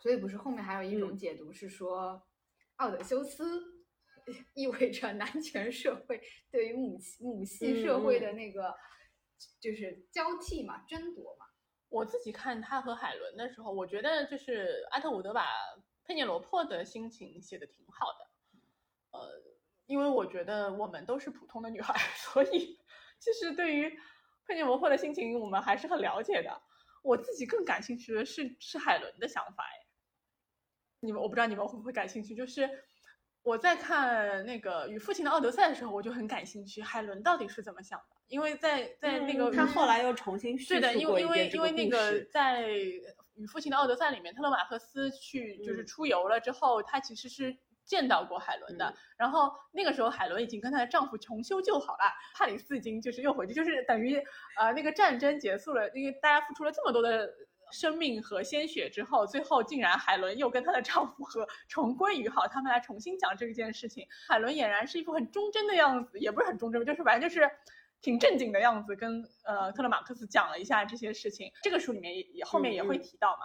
[0.00, 2.26] 所以不是后面还有一种解读是说，
[2.76, 3.84] 奥德修斯
[4.54, 8.74] 意味着男权社会对于母母系社会的那个
[9.60, 11.46] 就是交替嘛，争夺嘛。
[11.88, 15.46] 我自己看他和海伦的时候，我觉得就是阿特伍德把
[16.04, 19.42] 佩涅罗珀的心情写的挺好的，呃，
[19.86, 22.78] 因为我觉得我们都是普通的女孩， 所以
[23.20, 23.88] 其实对于
[24.46, 26.62] 佩涅罗珀的心情，我们还是很了解的。
[27.02, 29.86] 我自己更感兴趣的是是海伦的想法，哎，
[31.00, 32.68] 你们我不知道你们会不会感兴趣，就是。
[33.46, 38.16] 我在看那个与父亲的奥德赛的时候，我就很感兴趣，海伦到底是怎么想的？
[38.26, 42.68] 因为在在那个他后来又重新对的，因为因为因为那个在
[43.36, 48.92] 与父亲的奥德赛里面，特勒马克斯去就是出游了之后，他其实是见到过海伦的。
[49.16, 54.20] 然后那个时候，海伦已经跟她的丈夫重修旧好了，帕里斯已经就是又回去，就是等于
[54.58, 57.32] 呃那个战争结束了，因为大家付出了这么多的。
[57.72, 64.06] 生命和鲜血之后，最后竟然海伦又跟她的丈夫和 重归于好，他们来重新讲这件事情。
[64.28, 67.50] 海伦俨然是一副很忠贞的样子，也不是很忠贞，就是反正就是
[68.00, 71.50] 挺正经的样子，跟呃特勒马克思讲了一下这些事情。
[71.62, 73.42] 这个书里面也也后面也会提到嘛。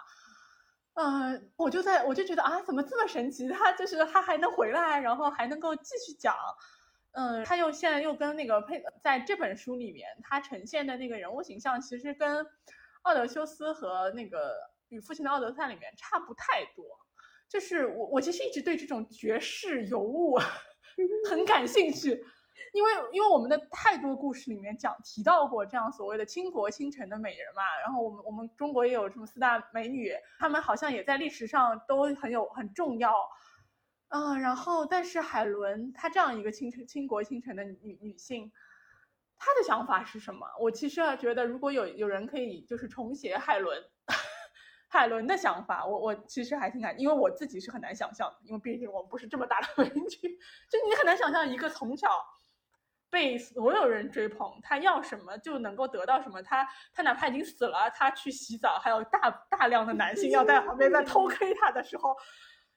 [0.93, 3.47] 嗯，我就在我就觉得啊，怎么这么神奇？
[3.47, 6.35] 他就是他还能回来，然后还能够继续讲。
[7.13, 12.45] 嗯，他又现在又跟那个配在这本书里面，他呈现的那个人物形象其实跟。
[13.03, 14.55] 奥德修斯和那个
[14.89, 16.85] 与父亲的奥德赛里面差不太多，
[17.49, 20.37] 就是我我其实一直对这种绝世尤物
[21.29, 22.09] 很感兴趣，
[22.73, 33.13] 因为因为我们的太多故事里面讲提到过这样所谓的倾国倾城的美人嘛，然后我们我们中国也有什么四大美女，她们好像也在历史上都很有很重要，
[34.09, 38.51] 啊，然后但是海伦她这样一个倾城倾国倾城的女女性。
[39.43, 40.45] 他的想法是什么？
[40.59, 43.83] 我其实觉得，如果有有人可以就是重写海伦，
[44.87, 49.99] 海伦的想法，我我其实还挺感，因为我自己是很难想象的，因为毕竟我们不是这么大的美女，
[50.69, 52.07] 就你很难想象一个从小
[53.09, 62.15] 被所有人追捧，他要什么就能够得到什么，他他哪怕已经死了，他去洗澡，还有大大量的男性要在旁边在偷窥他的时候，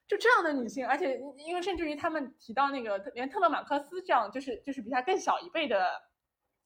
[0.08, 5.86] 就这样的女性，而且因为甚至于他们提到那个连特勒马克思这样，就是就是比他更小一辈的。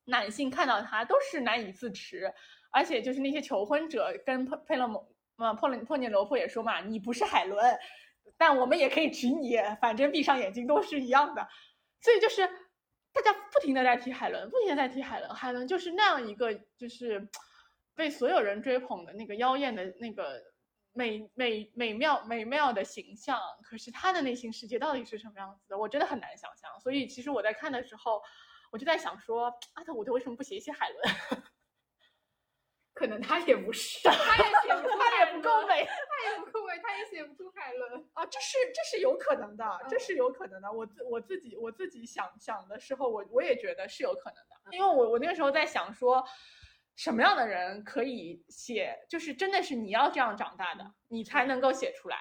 [0.08, 2.32] 男性看到他都是难以自持，
[2.70, 7.78] 而且就是那些求婚者跟佩佩勒蒙呃珀林珀涅罗珀也说嘛，你不是海伦，
[8.38, 11.46] 但我们也可以娶你，反正闭上眼睛都是一样的。
[12.00, 12.46] 所以就是
[13.12, 17.28] 大家不停的在提海伦，不停的在提海伦，海伦就是那样一个就是
[17.94, 20.42] 被所有人追捧的那个妖艳的那个
[20.94, 23.38] 美美美妙美妙的形象。
[23.62, 26.70] 可是他的内心世界到底是什么样子的，我真的很难想象。
[26.80, 28.22] 所以其实我在看的时候。
[28.70, 31.02] 我就在想说，阿特伍德为什么不写一写海伦？
[32.94, 38.26] 可能他也不是， 他也写不出，他也不够美， 他也不够美，他也写不出海伦啊！
[38.26, 40.72] 这是这是有可能的，这是有可能的。
[40.72, 46.24] 我自我自己我自己想想的时候，我我也觉得是有可能的，因为我我那个时候在想说，
[46.96, 52.18] 什么样的人可以写，就是真的是你要这样长大的，你才能够写出来。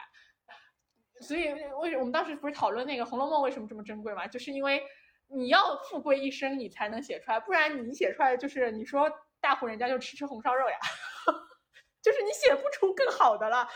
[1.22, 4.28] 所以为我们当时不是讨论那个《红楼梦》为什么这么珍贵嘛？
[4.28, 4.84] 就是因为。
[5.28, 10.78] 你要富贵一生，你才能写出来，不然你写出来就是你说大户人家就吃吃红烧肉呀，
[12.02, 13.68] 就是你写不出更好的了。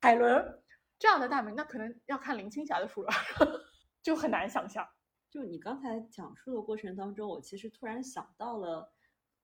[0.00, 0.62] 海伦
[0.98, 3.12] 这样的大名，那可能要看林青霞的书了，
[4.02, 4.86] 就很难想象。
[5.30, 8.92] 就你刚才讲述的过程当中，我其实突然想到了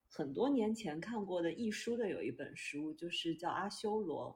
[0.09, 4.33] 很多年前看过的易书的有一本书，就是叫《阿修罗》。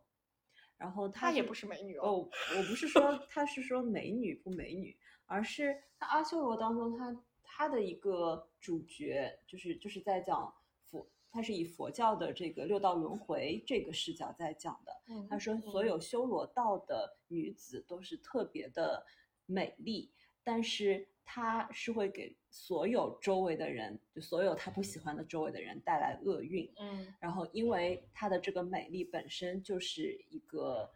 [0.76, 14.92] 然后她也不是美女哦，我不是说她是说美女不美女，而是那阿修罗当中，他他的一个主角就是就是在讲佛，他是以佛教的这个六道轮回这个视角在讲的。
[15.08, 19.04] 嗯他说，所有修罗道的女子都是特别的
[19.46, 20.10] 美丽，
[20.42, 26.70] 但是她是会给所有周围的人，就所有她不喜欢的周围的人带来厄运。
[26.78, 30.90] 嗯然后，因为她的这个美丽本身就是一个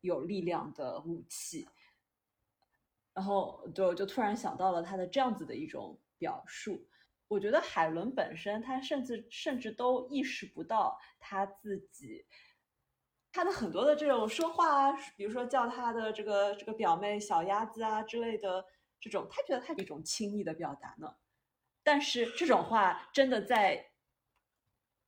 [0.00, 1.66] 有力量的武器，
[3.18, 6.86] 然后就就突然想到了他的这样子的一种表述。
[7.26, 12.24] 我觉得海伦本身，她甚至甚至都意识不到她自己，
[13.32, 18.64] 她的很多的这种说话啊，比如说叫她的这个这个表妹小鸭子啊之类的
[19.00, 21.16] 这种，她觉得她是一种亲密的表达呢。
[21.82, 23.90] 但是这种话真的在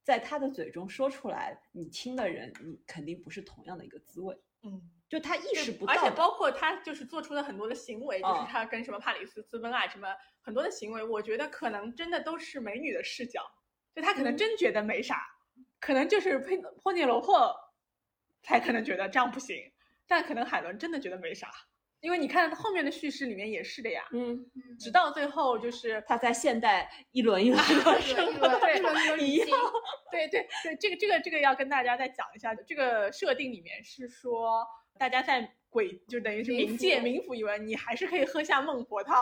[0.02, 4.36] 在他的嘴中说出来，你听的人，你肯定不是同样的一个滋味。
[4.62, 10.06] 嗯，就他意识不到，而且包括他就是做出的很多的行为，就是嗯他跟什么帕里斯私奔啊，什么
[10.40, 13.42] 很多的行为，我觉得可能真的都是美女的视角，
[13.92, 15.20] 就他可能真觉得没啥，
[15.80, 17.52] 可能就是佩波涅罗珀
[18.40, 19.56] 才可能觉得这样不行，
[20.06, 21.50] 但可能海伦真的觉得没啥，
[21.98, 29.58] 因为你看后面的叙事里面也是的呀，嗯，嗯直到最后就是他在现代一轮一轮的生轮活一轮一轮一样。
[30.12, 34.66] 对对对，这个这个这个要跟大家再讲一下，这个设定里面是说，
[35.00, 39.18] 大家在鬼就等于是冥冥界冥府以外你还是可以喝下孟婆汤，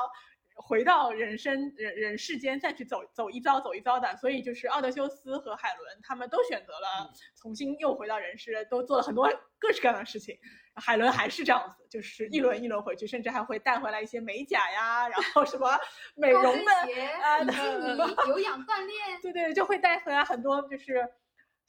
[0.56, 7.08] 回到人生人人世间再去走走一遭走一遭的，所以就是奥德修斯和海伦他们都选择了
[7.40, 10.36] 重新又回到人世，都做了很多各式各样的事情。
[10.74, 15.78] 海伦还是这样子，就是一轮一轮回去，甚至还会带回来一些美甲呀，然后什么
[16.16, 21.08] 美容的鞋、啊比基尼、有氧锻炼， 对对，就会带回来很多就是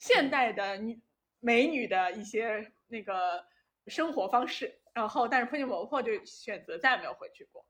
[0.00, 1.00] 现代的女
[1.38, 3.44] 美女的一些那个
[3.90, 4.80] 生活方式。
[4.92, 7.64] 然后，但是破镜婆婆就选择再也没有回去过。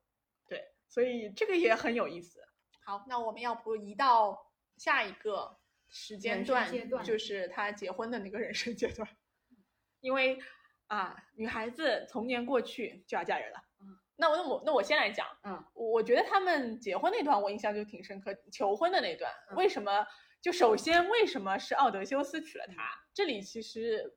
[0.48, 2.40] 对，所以这个也很有意思。
[2.84, 9.06] 好，那我们要不移到下一个时间段，阶段就是他结婚的那个人生阶段。
[10.00, 10.38] 因为
[10.86, 13.58] 啊，女孩子从年过去就要嫁人了。
[13.80, 15.26] 嗯，那我那我那我先来讲。
[15.44, 20.06] 嗯，我觉得他们结婚那段我印象就挺深刻，求婚的那段，嗯为什么？
[20.40, 22.90] 就首先为什么是奥德修斯娶了她？
[23.12, 24.16] 这里其实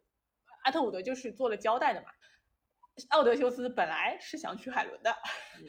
[0.63, 2.07] 阿特伍德就是做了交代的嘛。
[3.09, 5.11] 奥德修斯本来是想娶海伦的，
[5.59, 5.65] 嗯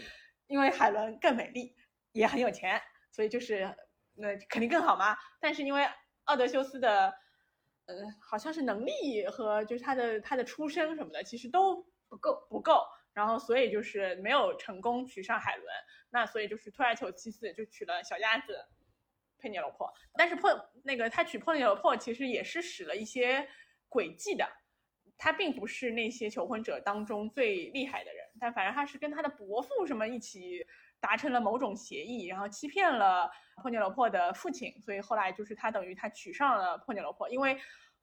[0.47, 1.75] 因为海伦更美丽，
[2.13, 2.79] 也很有钱，
[3.11, 3.75] 所以就是
[4.15, 5.17] 那肯定更好嘛。
[5.41, 5.89] 但是因为
[6.25, 7.15] 奥德修斯的，
[7.87, 15.67] 呃，好像是能力和就是他的他的出身什么的，其实都不够不够，然后所以就是没有成功娶上海伦。
[16.11, 18.67] 那所以就是退而求其次，就娶了小鸭子
[19.39, 19.91] 佩涅罗珀。
[20.19, 23.49] 但是珀那个他娶佩涅罗珀其实也是使了一些
[23.89, 24.47] 诡计的。
[25.17, 30.67] 他并不是那些求婚者当中最厉害的人，但反正他是跟他的伯父什么一起
[31.01, 33.31] 达成了某种协议，然后欺骗了
[33.63, 37.55] 破涅罗珀的父亲，所以后来就是他等于他娶上了破涅罗珀，因为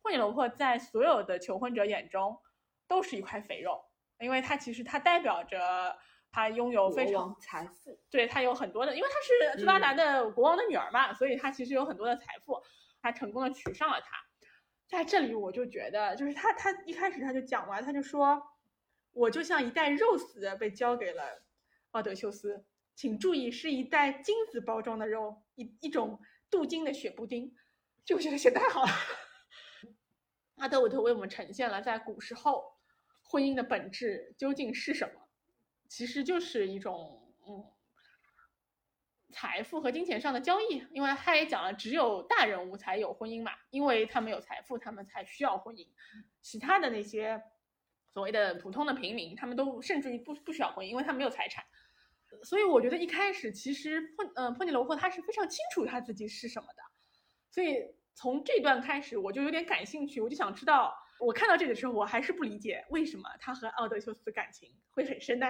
[0.02, 2.40] 破涅罗珀在所有的求婚者眼中
[2.88, 3.84] 都是一块肥肉，
[4.20, 5.96] 因为他其实他代表着
[6.32, 9.16] 他拥有非常财富，对他有很多的，因为他
[9.54, 12.62] 是斯巴达的国王的女儿嘛，所以他其实有很多的财富，
[13.02, 14.18] 他成功的娶上了她。
[14.92, 18.44] 在这里我就觉得，就是他他一开始他就讲完，他就说，
[19.14, 21.44] 我就像一袋肉似的被交给了
[21.92, 27.56] 奥德修斯，请注意是一袋金子包装的肉，一一种镀金的血布丁，
[28.04, 28.92] 就我觉得写太好了。
[30.58, 32.74] 阿德伍特为我们呈现了在古时候
[33.24, 35.22] 婚姻的本质究竟是什么，
[35.88, 37.66] 其实就是一种嗯
[39.32, 40.86] 财富和金钱上的交易。
[40.92, 45.88] 因为他也讲了，只有大人物才有婚姻嘛，因为他们有财富，他们才需要婚姻。
[46.42, 47.42] 其他的那些
[48.14, 51.64] 所谓的普通的平民，他们都甚至于不不需要婚姻，因为他没有财产。
[52.44, 56.82] 所以我觉得一开始其实珀呃珀尼罗珀他是非常清楚他自己是什么的，
[57.50, 65.48] 所以从这段开始我就有点感兴趣，我就想知道，我看到这里的时候我还是不理解为什么他和奥德修斯的感情会很深呢？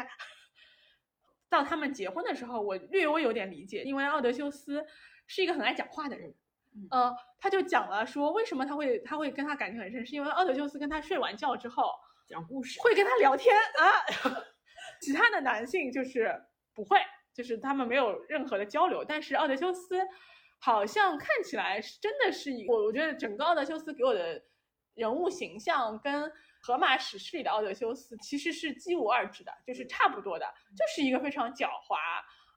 [1.51, 4.83] 到他们结婚的时候，我略微有点理解，因为奥德修斯
[5.27, 6.33] 是一个很爱讲话的人，
[6.73, 11.83] 嗯呃，他就讲了说为什么他会他会跟他感情很深，是因为奥德修斯跟他睡完觉之后
[12.25, 13.83] 讲故事，会跟他聊天啊，
[15.01, 16.33] 其他的男性就是
[16.73, 16.97] 不会，
[17.33, 19.03] 就是他们没有任何的交流。
[19.03, 19.99] 但是奥德修斯
[20.59, 24.41] 好像看起来是真的是一我我觉得整个奥德修斯给我的
[24.95, 26.31] 人物形象跟
[26.61, 30.45] 荷马史诗里的奥德修斯其实是几无二致的，就是差不多的，
[30.77, 31.97] 就是一个非常狡猾，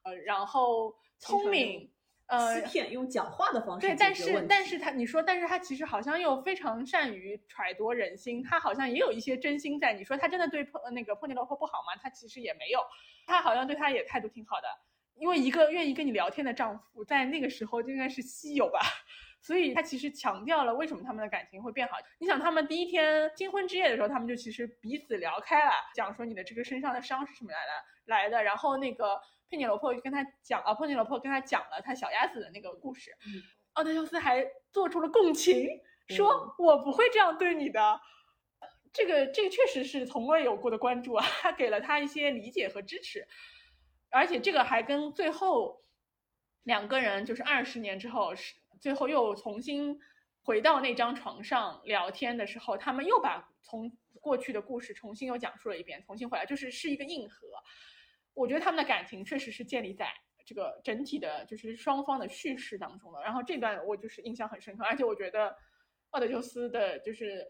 [0.03, 1.91] 呃，然后聪明，
[2.27, 9.93] 呃欺骗，用讲话的方式对，但是但是他你说，但是他其实好像又非常善于揣度人心，他好像也有一些真心在。
[9.93, 11.99] 你说他真的对珀那个破尼罗珀不好吗？
[12.01, 12.79] 他其实也没有，
[13.25, 14.67] 他好像对他也态度挺好的。
[15.15, 18.81] 因为一个愿意跟你聊天的丈夫，在那个时候就应该是稀有吧，
[19.45, 21.97] 所以他其实强调了为什么他们的感情会变好。
[22.17, 27.71] 你想，他们第一天新婚之夜的时候，他们就其实彼此聊开了，讲说你的这个身上的伤是什么来的
[28.05, 33.43] 来的，然后那个佩涅罗珀就跟他讲啊，佩涅罗珀跟他讲了他小鸭子的那个故事，嗯
[33.73, 35.69] 奥德修斯还做出了共情，
[36.07, 38.01] 说我不会这样对你的。
[38.91, 43.27] 这个这个确实是从未有过的关注啊，他给了他一些理解和支持。
[44.09, 45.83] 而且这个还跟最后
[46.63, 48.55] 两个人就是二十年之后是
[48.85, 49.99] 最后又重新
[50.43, 57.47] 回到那张床上聊天的时候，他们又把从过去的故事重新又讲述了一遍，重新回来就是是一个硬核。
[58.35, 60.07] 我觉得他们的感情确实是建立在
[60.45, 63.19] 这个整体的，就是双方的叙事当中的。
[63.23, 65.57] 然后这段我就是印象很深刻，而且我觉得
[66.11, 67.43] 奥德修斯的就是。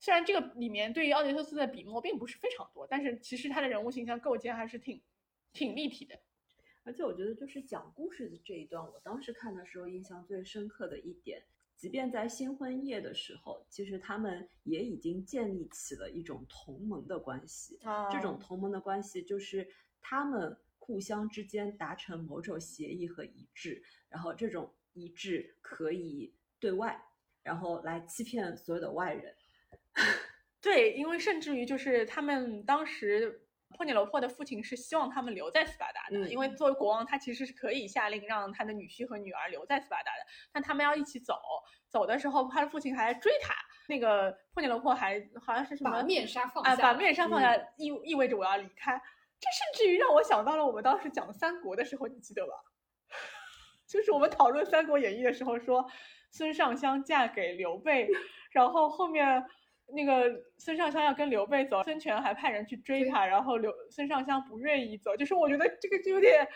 [0.00, 5.02] 虽然这个里面对于奥德修斯的笔墨并不是非常多，但是其实他的人物形象构建还是挺
[5.52, 6.16] 挺立体的。
[6.88, 11.42] 而且我觉得，就是讲故事的这一段，我当时看的时候印象最深刻的一点，
[11.76, 17.78] 即便在新婚夜的时候，其实他们也已经建立起了一种同盟的关系。
[17.82, 19.68] 啊这种同盟的关系就是
[20.00, 26.98] 他们互相之间达成某种协议和一致，然后这种一致可以对外，
[27.42, 29.34] 然后来欺骗所有的外人。
[30.62, 33.42] 对，因为甚至于就是他们当时
[33.76, 41.38] 珀涅罗珀的父亲是希望他们留在斯巴达的，嗯因为作为国王，他其实是可以下令让他的女婿和女儿留在斯巴达的，但他们要一起走，
[41.88, 43.54] 走的时候他的父亲还追他，
[43.86, 49.00] 那个珀涅罗珀还好像是什么把面纱放啊，下，把面纱放下，嗯意意味着我要离开。
[49.40, 52.52] 这甚至于让我想到了我们当时讲三国的时候，你记得吧？
[53.86, 55.88] 就是我们讨论《三国演义》的时候说，
[56.30, 58.08] 孙尚香嫁给刘备，
[58.50, 59.44] 然后后面
[59.94, 66.46] 那个孙尚香要跟刘备走，孙权还派人去追他，然后刘孙尚香不愿意走，就是我觉得这个就有点。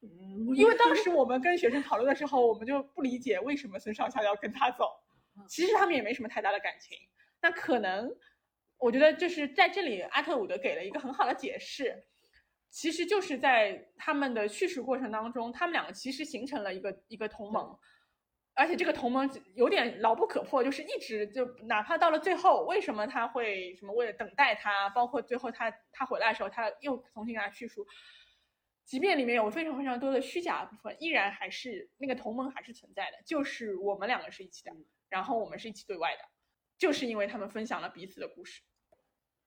[0.00, 4.90] 嗯，因为当时我们跟学生讨论的时候，我们就不理解为什么孙尚香要跟他走。
[5.48, 6.96] 其实他们也没什么太大的感情，
[7.40, 8.10] 那可能
[8.78, 12.04] 我觉得就是在这里，阿特伍德给了一个很好的解释，
[12.70, 17.78] 其实就是在他们的叙事过程当中，他们两个其实形成了一个一个同盟。
[18.58, 27.86] 而且这个同盟有点牢不可破，就是一直就哪怕到了最后，为什么他会什么为了等待他，包括最后他他回来的时候，他又重新给他叙述，
[28.84, 34.72] 即便里面有非常非常多的虚假部分，依然还是那个同盟还是存在的，就是我们两个是一起的，
[35.08, 36.22] 然后我们是一起对外的，
[36.76, 38.62] 就是因为他们分享了彼此的故事，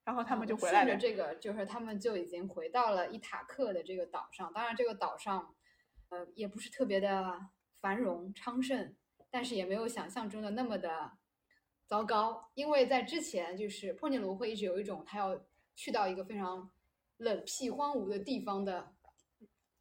[0.04, 0.96] 然后他们就回来了。
[0.96, 4.50] 这个，就是他们就已经回到了伊塔克的这个岛上。
[4.54, 5.54] 当然，这个岛上，
[6.08, 7.38] 呃，也不是特别的
[7.80, 8.96] 繁荣昌盛，
[9.32, 11.18] 但是也没有想象中的那么的
[11.88, 12.52] 糟糕。
[12.54, 16.70] 因为在之前，就是破涅罗会一直有一种他要去到一个非常
[17.16, 18.94] 冷僻荒芜的地方的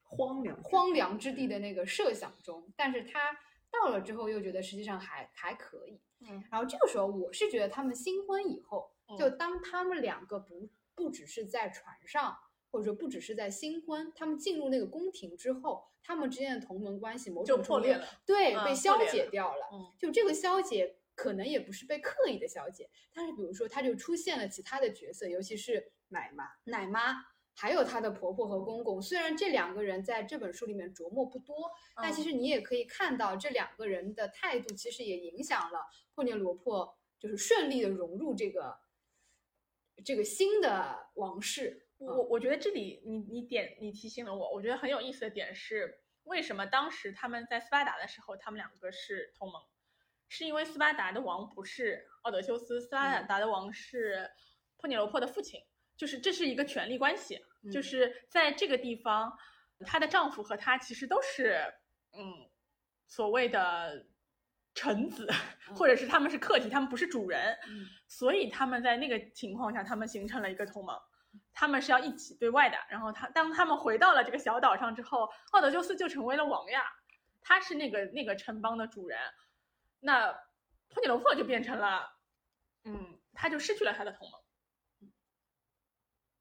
[0.01, 3.37] 荒凉荒凉之地的那个设想中，但是他
[3.69, 6.01] 到了之后又觉得实际上还还可以。
[6.19, 12.37] 嗯然后这个时候，我是觉得他们新婚以后，就嗯当他们两个不不只是在船上，
[12.69, 19.69] 或者说不只是在新婚，他们进入那个宫廷之后，他们之间的同盟关系某种程度破裂了，对，嗯被消解掉了。
[19.71, 26.45] 嗯就这个消解可能也不是被刻意的消解，但是比如说，他就出现了其他的角色，尤其是奶妈。
[26.63, 27.15] 奶妈，
[27.53, 29.01] 还有她的婆婆和公公。
[29.01, 35.85] 虽然这两个人在这本书里面琢磨不多，但其嗯实你也可以看到这两个人的态度，其实也影响了
[36.15, 38.79] 破涅罗珀就是顺利的融入这个
[40.03, 41.80] 这个新的王室。
[42.01, 49.61] 我我觉得这里你你点你提醒了我，我觉得很有意思的点是，为什么当时他们在斯巴达的时候，他们两个是同盟，
[50.27, 54.29] 是因为斯巴达的王不是奥德修斯，斯巴达的王是
[54.77, 55.61] 珀涅罗珀的父亲，
[55.95, 57.39] 就是这是一个权力关系，
[57.71, 59.37] 就嗯是在这个地方，
[59.85, 61.61] 她的丈夫和她其实都是
[62.13, 62.49] 嗯
[63.07, 64.07] 所谓的
[64.73, 65.29] 臣子，
[65.75, 67.85] 或者是他们是客体，他们不是主人，嗯。
[68.07, 70.97] 所以他们在那个情况下，他们形成了一个同盟。
[71.53, 76.83] 他们是要一起对外的，然后他当他们回到了这个小岛上之后，奥德修斯就成为了王呀，
[77.41, 79.19] 他是那个那个城邦的主人，
[79.99, 80.31] 那
[80.89, 82.09] 珀涅罗珀就变成了，
[82.83, 84.41] 嗯，他就失去了他的同盟。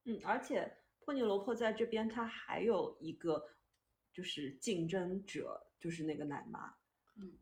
[0.05, 3.49] 嗯，而且珀涅罗珀在这边，他还有一个
[4.13, 6.75] 就是竞争者，就是那个奶妈。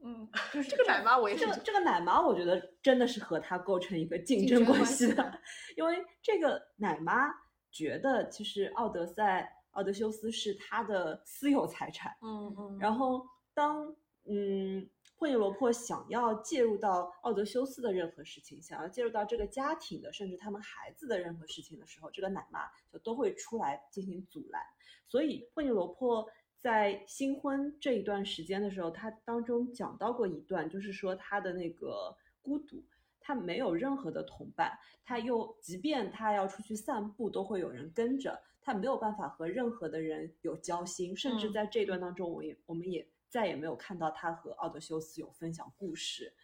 [0.02, 5.40] 嗯，就是这个奶妈，我也是这个这个奶妈，我觉得真的是和他构成一个竞竞争关系系的，
[5.76, 7.28] 因为这个奶妈
[7.70, 12.78] 觉得其实奥德赛、奥德修斯是他的私有财产，嗯嗯。
[12.78, 13.94] 然后当
[14.30, 22.60] 嗯，珀涅罗珀想要介入到奥德修斯的任何事情，想要介入到这个家庭的，甚至他们孩子的任何事情的时候，这个奶妈
[22.92, 24.62] 就都会出来进行阻拦。
[25.06, 26.28] 所以珀涅罗珀
[26.60, 32.84] 在新婚这一段时间的时候，他当中讲到过一段，就是说他的那个孤独，
[33.20, 46.34] 他没有任何的同伴，他又即便他要出去散步，都会有人跟着，他没有办法和任何的人有交心，甚至在这段当中，我也我们也再也没有看到他和奥德修斯有分享故事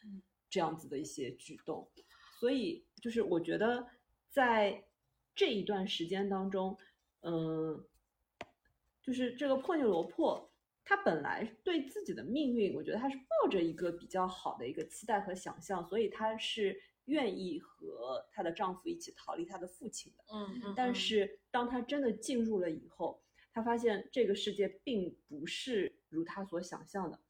[0.48, 1.90] 这样子的一些举动，
[2.38, 3.84] 所以就是我觉得
[4.30, 4.84] 在
[5.34, 6.78] 这一段时间当中，
[7.22, 7.84] 嗯。
[9.04, 10.50] 就是这个珀涅罗珀，
[10.82, 20.24] 她本来对自己的命运，我觉得她是抱着一个比较好的一个期待和想象，所以她是愿意和她的丈夫一起逃离她的父亲的。
[20.32, 20.74] 嗯嗯。
[20.74, 27.20] 但是当她真的进入了以后，她发现这个世界并不是如她所想象的。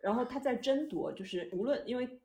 [0.00, 2.20] 然后她在争夺，就是无论因为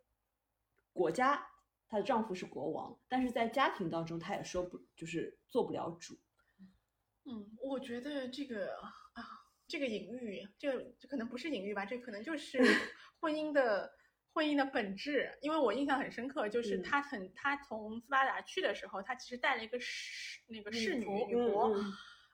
[0.93, 1.47] 国家，
[1.87, 6.17] 她的丈夫是国王，但是在家庭当中，她也说不，就是做不了主。
[7.23, 8.73] 嗯，我觉得这个
[9.13, 9.23] 啊，
[9.67, 12.59] 这个隐喻，这个这可能不是隐喻吧，这可能就是
[13.19, 13.93] 婚姻的
[14.33, 15.37] 婚姻的本质。
[15.39, 21.79] 因为我印象很深刻，就是他很他从斯巴达去的时候，他其实带了一个侍那个侍女女仆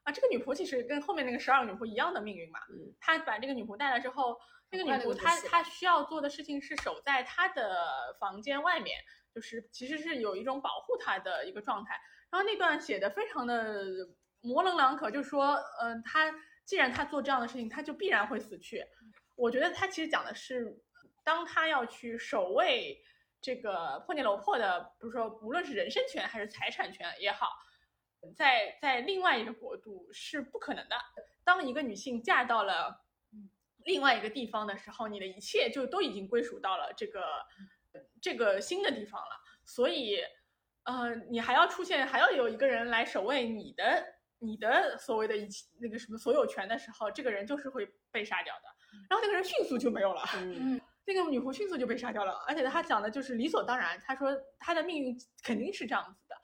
[0.03, 2.59] 啊，这个女仆其实跟后面那个十二个女仆一样的命运嘛。
[3.01, 4.39] 他把这个女仆带来之后，
[4.71, 8.97] 那个女仆她她需要做的事情是守在她的房间外面，
[9.35, 11.99] 就是其实是有一种保护她的一个状态。
[12.31, 13.83] 然后那段写的非常的。
[14.41, 16.33] 模棱两可，就说，嗯，他
[16.65, 18.85] 既然他做这样的事情，他就必然会死去。
[19.35, 20.81] 我觉得他其实讲的是，
[21.23, 23.01] 当他要去守卫
[23.41, 27.49] 这个破涅楼破的，比如说无论是人身权还是财产权也好，
[28.35, 30.95] 在在另外一个国度是不可能的。
[31.43, 33.05] 当一个女性嫁到了
[33.85, 37.23] 另外一个地方的时候，你的一切就都已经归属到了这个
[38.21, 39.29] 这个新的地方了。
[39.65, 40.19] 所以，
[40.83, 44.16] 呃，你还要出现，还要有一个人来守卫你的。
[44.39, 45.47] 你的所谓的一
[45.79, 48.63] 那个什么所有权的时候，这个人就是会被杀掉的，
[49.09, 50.23] 然后那个人迅速就没有了，
[51.05, 56.35] 那个女仆迅速就被杀掉了，而且他讲的就是理所当然，他说他的命运肯定是这样子的，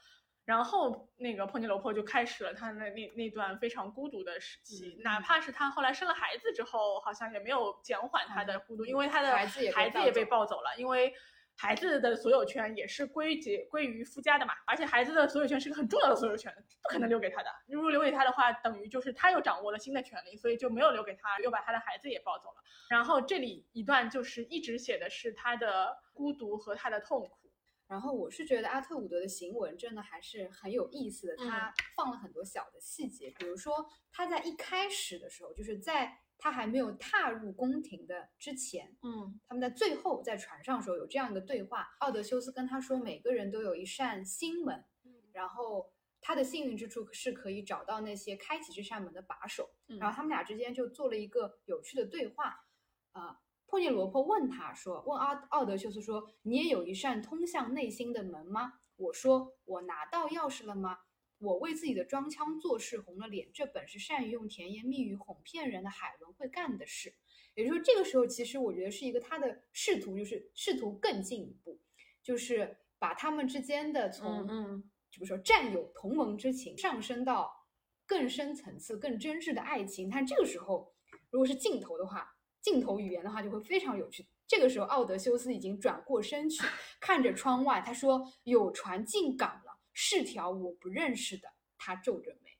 [0.45, 11.13] 然后那个破尼罗珀就开始了他那那那段非常孤独的时期，哪怕是他后来生了孩子之后，好像也没有减缓他的孤独，因为他的孩子也被抱走了，因为。
[11.55, 17.49] 孩子的所有权也是归结归于夫家的嘛，而且孩子的所有权是个很重要的所有权，不可能留给他的。
[17.67, 22.55] 如果留给他的话，等于就是他又掌握了新的权利，所以就没有留给他，又把他的孩子也抱走了。
[22.89, 27.51] 然后这里一段就是一直写的是他的孤独和他的痛苦。
[27.87, 36.19] 然后我是觉得阿特伍德的行文真的还是很有意思的，他放了很多小的细节，比如说他在一开始的时候，就是在。
[36.37, 44.83] 他还没有踏入宫廷的之前，嗯，他们在最后在船上的时候有这样一个对话，奥德修斯跟他说，每个人都有一扇心门，
[45.31, 49.69] 然后他的幸运之处是可以找到那些开启这扇门的把手，
[49.99, 52.65] 然后他们俩之间就做了一个有趣的对话，
[53.11, 58.79] 啊，珀涅罗珀问他说，问奥奥德修斯说，你也有一扇通向内心的门吗？
[58.95, 60.99] 我说，我拿到钥匙了吗？
[61.43, 67.13] 我为自己的装腔作势红了脸，这本是善于用甜言蜜语哄骗人的海伦会干的事。
[67.53, 71.79] 也就是说，这个时候其实我觉得是一个他的试图，就是试图更进一步，
[72.23, 77.67] 就是把他们之间的从，嗯，就比如说战友、同盟之情上升到
[78.07, 80.09] 更深层次、更真挚的爱情。
[80.09, 80.93] 但这个时候，
[81.29, 84.25] 如果是镜头的话，镜头语言的话就会非常有趣。
[84.47, 86.63] 这个时候，奥德修斯已经转过身去，
[86.99, 89.62] 看着窗外，他说：“有船进港了。”
[89.93, 92.51] 是条我不认识的，他皱着眉，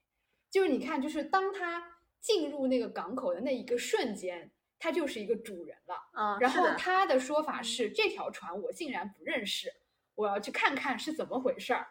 [0.49, 6.37] 就是你看，就是当他进入那个港口的那一个瞬间，他就是一个主人了啊。
[6.39, 9.73] 然后他的说法是，这条船我竟然不认识，
[10.15, 11.87] 我要去看看是怎么回事儿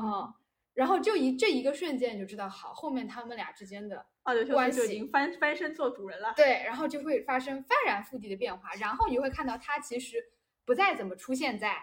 [0.00, 0.34] 啊。
[0.74, 4.06] 然后就一这一个瞬间，你就知道，好，后面他们俩之间的
[4.50, 6.32] 关系就已经翻翻身做主人了。
[6.36, 10.30] 对，然后就会发生翻然覆地的变化，然后你会看到他其实
[10.64, 11.82] 不再怎么出现在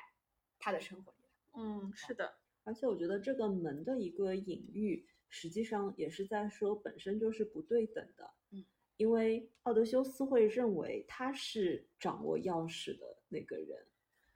[0.59, 1.17] 他的生活里。
[1.57, 2.36] 嗯，是的。
[2.66, 8.30] 而且我觉得这个门的一个隐喻，实际上也是在说本身就是不对等的。
[8.51, 8.66] 嗯，
[8.97, 13.86] 因为奥德修斯会认为他是掌握钥匙的那个人，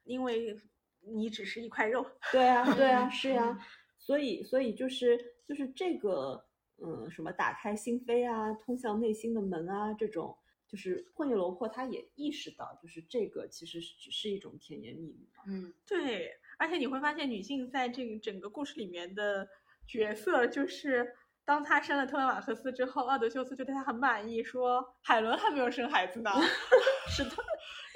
[0.03, 0.55] 因为
[1.01, 2.05] 你只是一块肉。
[2.31, 3.59] 对啊，对啊， 是呀。
[3.97, 6.45] 所以，所以就是就是这个，
[6.77, 15.27] 嗯，什么打开心扉啊，通向内心的门啊，这种，就是霍涅罗珀他也意识到，就是这个其实只是一种甜言蜜语。
[15.47, 16.31] 嗯，对。
[16.59, 19.47] 而且你会发现，女性在这个整个故事里面的
[19.87, 26.29] 角色，就是当她生了特勒马克斯之后，奥德修斯就对她很满意，说海伦还没有生孩子呢。
[27.09, 27.31] 是的，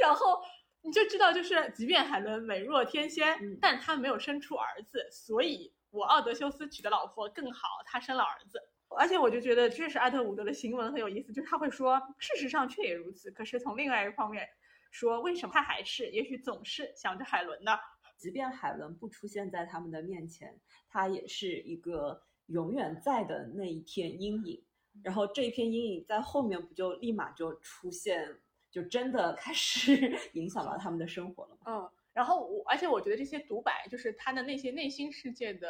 [0.02, 0.42] 然后
[0.82, 8.60] 你就知道，就是即便海伦美若天仙，嗯但她没有生出儿子，所以我奥德修斯娶的老婆更好，她生了儿子。
[8.96, 13.32] 而且我就觉得，这是艾特伍德的行文很有意思，就是他会说，事实上却也如此。
[13.32, 14.48] 可是从另外一个方面
[14.92, 17.76] 说，为什么他还是，也许总是想着海伦呢？
[18.24, 20.58] 即便海伦不出现在他们的面前，
[20.88, 24.64] 他也是一个永远在的那一片阴影。
[25.04, 28.40] 然后这一片阴影在后面不就立马就出现，
[28.72, 31.62] 就真的开始 影响到他们的生活了吗？
[31.66, 35.70] 嗯，然后我，而且我觉得这些独白，就是他的那些内心世界的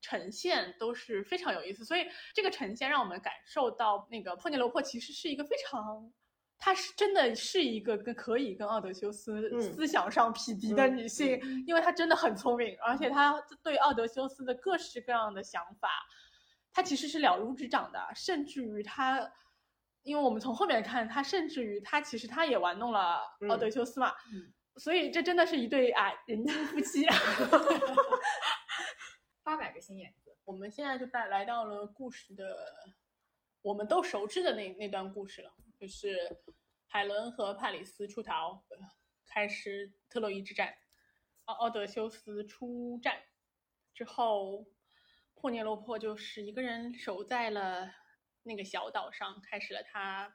[0.00, 6.12] 呈现都是非常有意思，所以这个呈现让我们感受到那个破涅罗珀其实是一个非常，
[6.58, 15.88] 她是真的是一个跟可以跟奥德修斯嗯思想上匹敌的嗯女性，因为她真的很聪明，而且她对奥德修斯的各式各样的想法，
[16.72, 19.32] 她其实是了如指掌的，甚至于她。
[20.02, 27.04] 因为我们从后面看，她甚至于她其实她也玩弄了奥德修斯嘛，嗯所以这真的是一对啊人精夫妻。
[29.42, 30.36] 八百个心眼子。
[30.44, 32.56] 我们现在就带来到了故事的
[33.62, 36.38] 我们都熟知的那那段故事了，就是
[36.86, 38.64] 海伦和帕里斯出逃，
[39.26, 40.74] 开始特洛伊之战。
[41.44, 43.22] 奥奥德修斯出战
[43.94, 44.66] 之后，
[45.34, 47.92] 珀涅罗珀就是一个人守在了
[48.42, 50.34] 那个小岛上，开始了他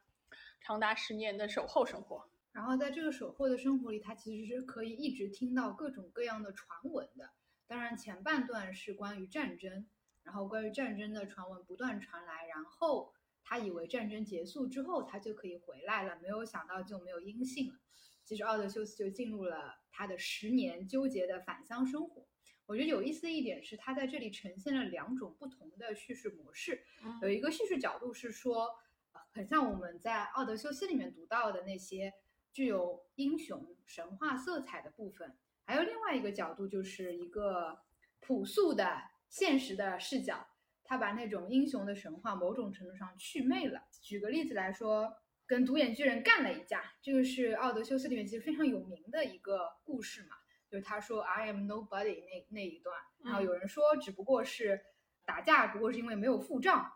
[0.62, 2.30] 长达十年的守候生活。
[2.52, 7.32] 然后在这个守候的生活里，他其实是可以一直听到各种各样的传闻的。
[7.66, 9.88] 当然，前半段是关于战争，
[10.24, 13.14] 然后关于战争的传闻不断传来，然后
[13.52, 17.78] 他以为战争结束之后他就可以回来了，没有想到就没有音信了。
[18.24, 22.26] 其实奥德修斯就进入了他的十年纠结的返乡生活。
[22.66, 26.82] 我觉得有意思的一点是，他在这里呈现了两种不同的叙事模式。
[27.22, 28.70] 有一个叙事角度是说，
[29.12, 32.14] 呃很像我们在奥德修斯里面读到的那些
[32.54, 35.36] 具有英雄神话色彩的部分，
[35.66, 37.78] 还有另外一个角度，就是一个
[38.22, 38.98] 朴素的
[39.28, 40.48] 现实的视角，
[40.92, 43.82] 他把那种英雄的神话某种程度上祛魅了。
[44.02, 45.10] 举个例子来说，
[45.48, 50.36] 跟独眼巨人干了一架，这个是奥德修斯里面其实非常有名的一个故事嘛。
[50.70, 54.82] 就是他说 “I am nobody” 那那一段，然后有人说只不过是
[55.24, 56.92] 打架，不过是因为没有付账啊。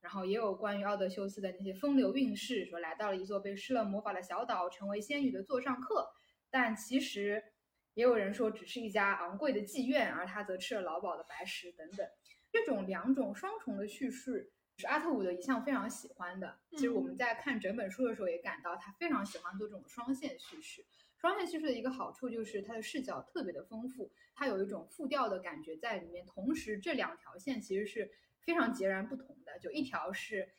[0.00, 6.08] 然后也有关于奥德修斯的那些风流韵事，说来到了一座被施了魔法的小岛，成为仙女的座上客。
[6.48, 7.44] 但其实
[7.92, 12.08] 也有人说只是一家昂贵的妓院，而他则吃了劳鸨的白食等等。
[12.52, 16.58] 这种两种双重的叙事是阿特伍德一向非常喜欢的。
[16.70, 20.84] 其实我们在看整本书的时候也感到他非常喜欢做这种双线叙事。
[21.16, 26.24] 双线叙事的一个好处就是它的视角特别的丰富，它有一种复调的感觉在里面。
[26.24, 30.50] 同时，这两条线其实是非常截然不同的，就一条是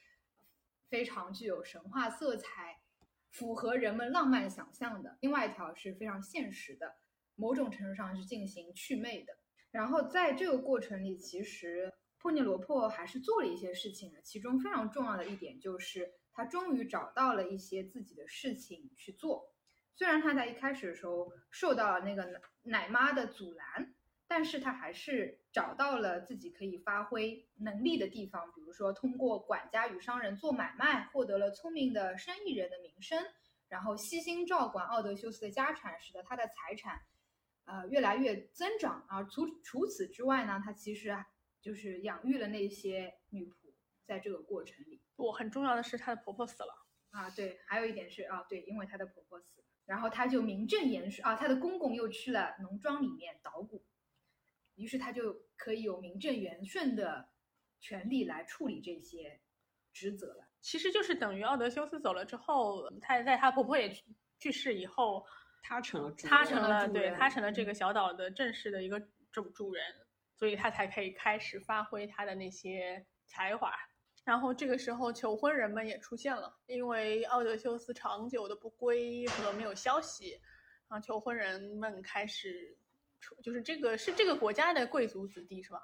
[0.87, 2.79] 非常具有神话色彩，
[3.31, 6.95] 符合人们浪漫想象的；另外一条是非常现实的，
[7.33, 9.33] 某种程度上是进行祛魅的。
[9.72, 19.51] 然后在这个过程里，其实珀涅罗珀还是做了一些事情的，其中非常重要的一点就是他终于找到了一些自己的事情去做。
[19.95, 23.93] 虽然他在一开始的时候受到了那个奶奶妈的阻拦，
[24.28, 33.22] 但是他还是找到了自己可以发挥能力的地方，比如说通过管家与商人做买卖，获得了聪明的生意人的名声，
[33.67, 37.01] 然后悉心照管奥德修斯的家产，使得他的财产
[37.66, 39.05] 呃越来越增长。
[39.07, 41.16] 啊除除此之外呢，他其实
[41.62, 43.74] 就是养育了那些女仆，
[44.05, 45.01] 在这个过程里。
[45.16, 46.88] 不，很重要的是她的婆婆死了。
[47.12, 53.86] 啊，对，还有一点是啊，对，因为她的婆婆死了，然后她就名正言顺啊，她的公公又去了农庄里面捣鼓，
[54.76, 57.30] 于是她就可以有名正言顺的
[57.80, 59.41] 权利来处理这些
[59.93, 60.47] 职责了。
[60.62, 64.03] 其实就是等于奥德修斯走了之后，她在她婆婆也去
[64.39, 65.26] 去世以后，
[65.62, 68.99] 他成了主她人成了成了对他成了这个嗯小岛的正式的一个
[69.32, 69.84] 主主人，
[70.36, 73.74] 所以他才可以开始发挥他的那些才华。
[74.24, 80.39] 然后这个时候，求婚人们也出现了，因为奥德修斯长久的不归和没有消息，
[80.89, 82.78] 啊求婚人们开始
[83.20, 85.82] 出，就是这个是这个国家的贵族子弟是吧？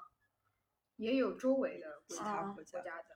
[0.96, 3.06] 也有周围的国啊家国家的，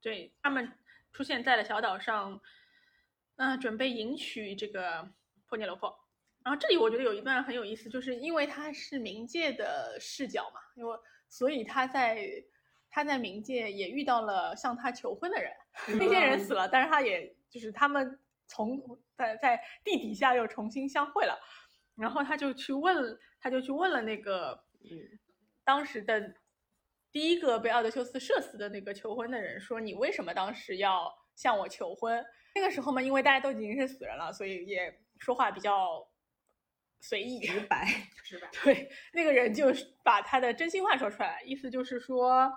[0.00, 0.72] 对他们
[1.12, 2.40] 出现在了小岛上，
[3.36, 5.08] 嗯、准备迎娶这个
[5.46, 5.96] 珀涅罗珀。
[6.44, 10.96] 然后这里我觉得有一段很有意思，就是因为他是冥界的视角嘛，因为
[11.28, 12.26] 所以他在
[12.90, 15.52] 他在冥界也遇到了向他求婚的人，
[15.98, 18.80] 那些人死了，但是他也就是他们从
[19.16, 21.38] 在在地底下又重新相会了，
[21.96, 25.18] 然后他就去问，他就去问了那个嗯
[25.64, 26.34] 当时的
[27.12, 32.24] 第一个被奥德修斯射死的那个求婚的人说：“你为什么当时要向我求婚？”
[32.54, 36.06] 那个时候嘛，因为大家都已经是死人了，所以也说话比较
[37.02, 37.86] 随意直 白，
[38.24, 38.48] 直白。
[38.64, 39.66] 对，那个人就
[40.02, 42.50] 把他的真心话说出来，意思就是说，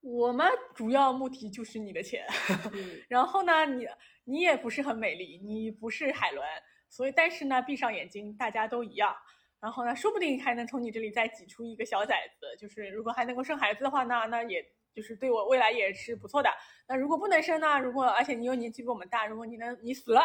[0.00, 2.26] 我们主要目的就是你的钱。
[3.08, 3.86] 然后呢，你
[4.24, 6.44] 你也不是很美丽，你不是海伦，
[6.88, 9.14] 所以但是呢，闭上眼睛，大家都一样。
[9.60, 14.64] 然后呢，说不定还能从你这里再挤出一个小崽子，就是如果还能够生孩子的话，那那也。
[14.94, 16.50] 就是对我未来也是不错的。
[16.88, 17.78] 那如果不能生呢？
[17.78, 20.22] 如果而且你又年纪比我们大，如果你能你死了，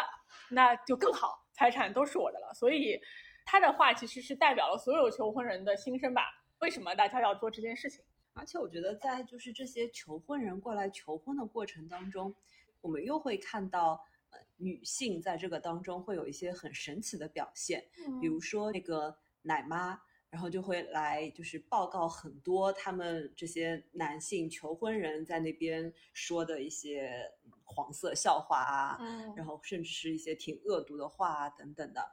[0.50, 2.52] 那就更好，财产都是我的了。
[2.52, 3.00] 所以
[3.46, 6.22] 他的话其实是代表了所有求婚人的心声吧？
[6.58, 8.04] 为什么大家要做这件事情？
[8.34, 12.34] 而且我觉得在就是这些求婚人过来求婚的过程当中，
[12.82, 17.82] 我们又会看到呃女性在这个当中会有一些很神奇的表现，
[18.20, 19.98] 比如说那个奶妈。
[20.34, 27.30] 然后就会来，就是报告很多他们这些男性求婚人在那边说的一些
[27.62, 28.98] 黄色笑话啊，
[29.36, 32.04] 然后甚至是一些挺恶毒的话啊等等的，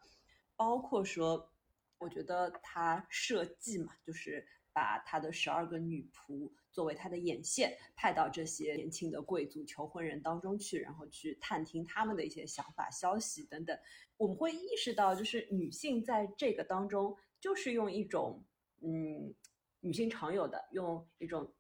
[0.55, 1.51] 包括说，
[1.97, 13.75] 我觉得他设计嘛，就是把他的十二个女仆作为他的眼线，派到这些年轻的贵族求婚人当中去，然后去探听他们的一些想法、消息等等。
[14.15, 17.17] 我们会意识到，就是女性在这个当中。
[17.41, 18.45] 就是用一种，
[18.81, 19.33] 嗯，
[19.79, 21.51] 女性常有的，用一种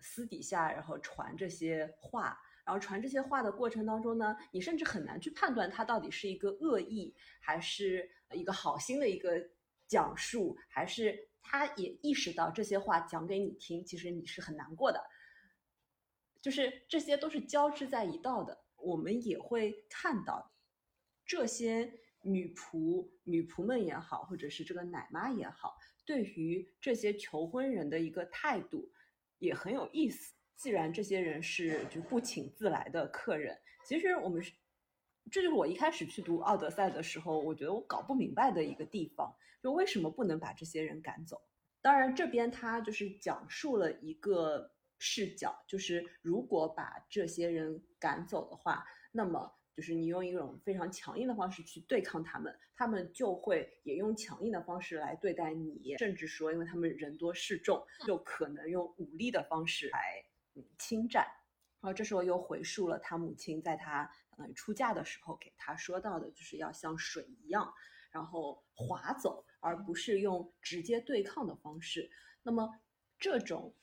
[0.00, 9.48] 私底下然后传这些话，然后传这些话的过程当中呢，你甚至很难去判断它到底是一个恶意，还是一个好心的一个
[9.88, 15.02] 讲述，还是他也意识到这些话讲给你听，其实你是很难过的，
[16.42, 20.52] 就是这些都是交织在一道的，我们也会看到
[21.24, 22.00] 这些。
[22.26, 28.90] 女仆、女仆们也好，或者是这个奶妈也好，对于这些求婚人的一个态度
[29.38, 30.34] 也很有意思。
[30.56, 34.52] 既然这些人是就不请自来的客人，其实我们是，
[35.30, 41.40] 这就是我一开始去读《奥德赛》的时候，我觉得我搞不明白的一个地方，就为什么不能把这些人赶走？
[41.80, 49.55] 当然，这边他就是讲述了一个视角，就是如果把这些人赶走的话，那么。
[49.76, 60.24] 就是你用一种非常强硬的方式去对抗他们，他们就会也用强硬的方式来对待你，甚至说，因为他们人多势众，就可能用武力的方式来
[60.78, 61.26] 侵占。
[61.82, 67.70] 然后这时候又回溯了他母亲在他嗯出嫁的时候给他说到的，就是要像水一样，
[68.10, 72.10] 然后划走，而不是用直接对抗的方式。
[72.42, 72.80] 那么
[73.18, 73.74] 这种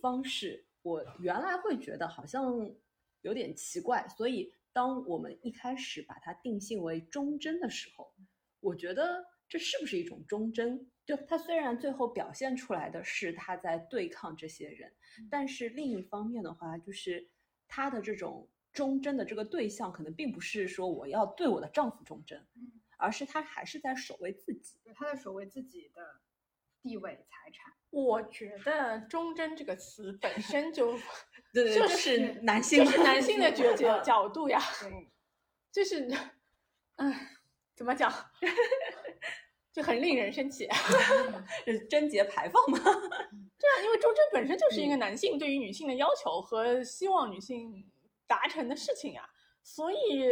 [0.00, 2.74] 方式，我原来会觉得好像
[3.20, 4.50] 有点奇怪，所以。
[4.72, 8.14] 当我们一开始把它定性为忠贞的时候，
[8.60, 10.90] 我觉得这是不是一种忠贞？
[11.04, 14.92] 就他虽然最后表现出来的是他在对抗这些人，
[15.30, 17.28] 但是另一方面的话，就是
[17.66, 22.46] 他的这种忠贞的这个对象，可能并不是说我要对我的丈夫忠贞，
[22.96, 26.20] 而是他还是在守卫自己，他在守卫自己的
[26.80, 27.74] 地位、财产。
[27.90, 30.96] 我觉得“忠贞”这个词本身就。
[31.52, 34.60] 对对，就是男性，就是男性的角 角角度呀，
[35.70, 36.08] 就是，
[36.96, 37.14] 嗯，
[37.74, 38.12] 怎么讲，
[39.72, 40.68] 就很令人生气，
[41.64, 42.78] 是贞洁牌坊吗？
[42.78, 47.84] 对啊，因为忠贞本身就是一个男性对于女性的要求和希望女性
[48.26, 49.28] 达成的事情呀，
[49.62, 50.26] 所以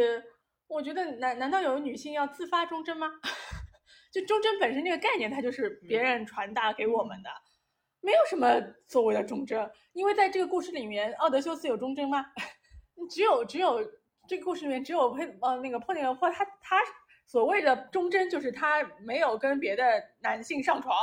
[0.67, 3.09] 我觉得难难道有女性要自发忠贞吗？
[4.11, 7.29] 就忠贞本身这个概念，它就是别人传达给我们的。
[8.01, 12.25] 没有什么所谓的忠贞，因为在这个故事里面，奥德修斯有忠贞吗？
[13.09, 13.79] 只有只有
[14.27, 16.79] 这个故事里面只有佩呃那个珀内洛珀他他
[17.25, 19.83] 所谓的忠贞就是他没有跟别的
[20.19, 20.95] 男性上床，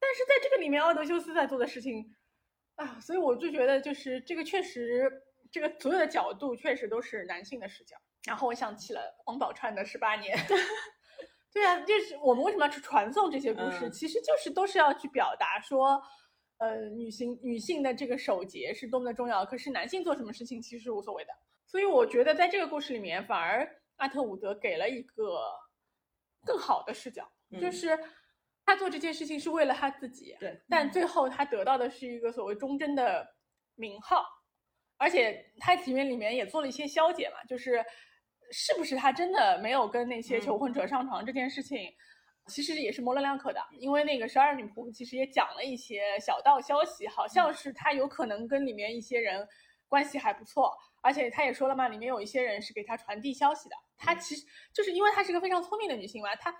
[0.00, 2.14] 但是在这个里面奥德修斯在做的事情
[2.76, 7.96] 啊，所以我就觉得就是这个确实这个所有的角度确实都是男性的视角。
[8.24, 10.38] 然后我想起了王宝钏的十八年。
[11.52, 16.02] 对啊，就是我们为什么要去传颂这些故事，其实就是都是要去表达说，
[16.56, 19.44] 呃，女性女性的这个守节是多么的重要。
[19.44, 21.30] 可是男性做什么事情其实是无所谓的。
[21.66, 25.42] 所以我觉得在这个故事里面，反而阿特伍德给了一个
[26.46, 27.30] 更好的视角，
[27.60, 27.98] 就是
[28.64, 33.28] 他做这件事情是为了他自己，对，但最后他得到的是一个所谓忠贞的
[33.74, 34.24] 名号，
[34.96, 37.84] 而且他里面里面也做了一些消解嘛，就是。
[38.52, 41.90] 是不是他真的没有跟那些求婚者上床这件事情，
[42.46, 43.60] 其实也是模棱两可的。
[43.80, 49.48] 因为那个十二女仆其实也讲了一些小道消息，好像是他有可能跟里面一些人
[49.88, 50.72] 关系还不错，
[51.02, 53.76] 而且他也说了嘛，里面有一些人是给他传递消息的。
[53.96, 56.54] 他其实就是因为她是个非常聪明的女性嘛，她，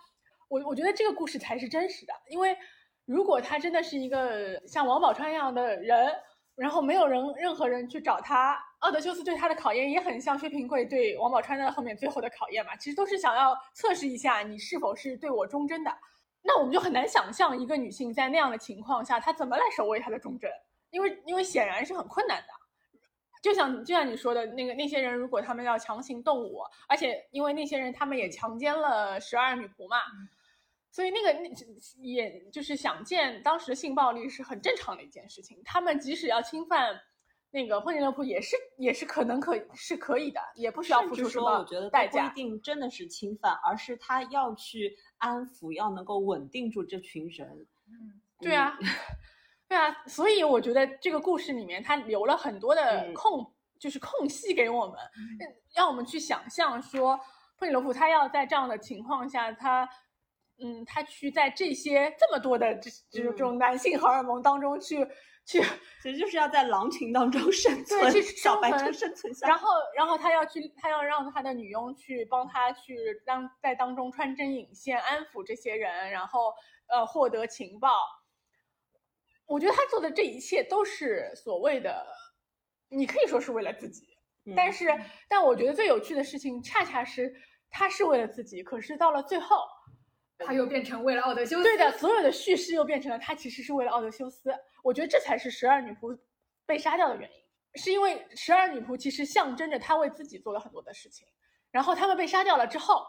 [0.48, 2.56] 我我觉得这个故事才是真实的，因为
[3.04, 6.14] 如果她真的是一个像王宝钏一样的人，
[6.54, 15.96] 然后没有人任何人去找他，奥德修斯对他的考验也很像薛平贵对王宝钏的后面最后的考验嘛，其实都是想要测试一下你是否是对我忠贞的。
[16.42, 20.50] 那我们就很难想象一个女性在那样的情况下，她怎么来守卫她的忠贞，
[20.90, 22.48] 因为因为显然是很困难的。
[23.40, 29.98] 就像就像你说的那个那些人，如果他们要强行动武，而且因为那些人他们也强奸了十二女仆嘛。
[30.90, 31.50] 所以那个那
[32.02, 35.62] 也就是想见当时性暴力是很正常的一件事情。
[35.64, 37.00] 他们即使要侵犯
[37.54, 42.28] 那个惠尼勒普，也是也是可能可是可以的，也不需要付出什么代价。
[42.28, 47.48] 不一定真的是侵犯，而是他要去安抚，要能够稳定住这群人。
[47.86, 48.78] 嗯，对啊，
[49.68, 49.94] 对啊。
[50.06, 54.96] 所以我觉得这个故事里面他留了很多的空，就是空隙给我们，
[55.74, 57.20] 让我们去想象说
[57.56, 59.88] 惠尼勒普他要在这样的情况下他。
[60.64, 65.04] 嗯，他去在这些这么多的这这种男性荷尔蒙当中去
[65.44, 65.60] 去，
[66.00, 69.48] 其实就是要在狼群当中生存，去小白兔生存下。
[69.48, 72.96] 然后，然后他要去，他要让他的女佣去帮他去
[73.26, 76.54] 当在当中穿针引线，安抚这些人，然后
[76.86, 77.90] 呃获得情报。
[79.46, 82.06] 我觉得他做的这一切都是所谓的，
[82.88, 84.06] 你可以说是为了自己，
[84.56, 84.86] 但是，
[85.28, 87.34] 但我觉得最有趣的事情恰恰是
[87.68, 89.66] 他是为了自己，可是到了最后。
[90.44, 94.54] 他又变成为了奥德修斯，对的，所有的叙事又变成了他其实是为了奥德修斯。
[94.82, 96.18] 我觉得这才是十二女仆
[96.66, 101.26] 被杀掉的原因，是因为十二女仆其实象征着他为自己做了很多的事情，
[101.70, 103.06] 然后他们被杀掉了之后，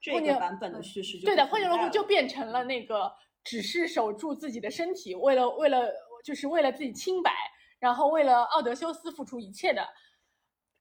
[0.00, 3.12] 这个版本的叙事对的，霍尼罗夫就变成了那个
[3.44, 5.88] 只是守住自己的身体，为了为了
[6.24, 7.32] 就是为了自己清白，
[7.78, 9.86] 然后为了奥德修斯付出一切的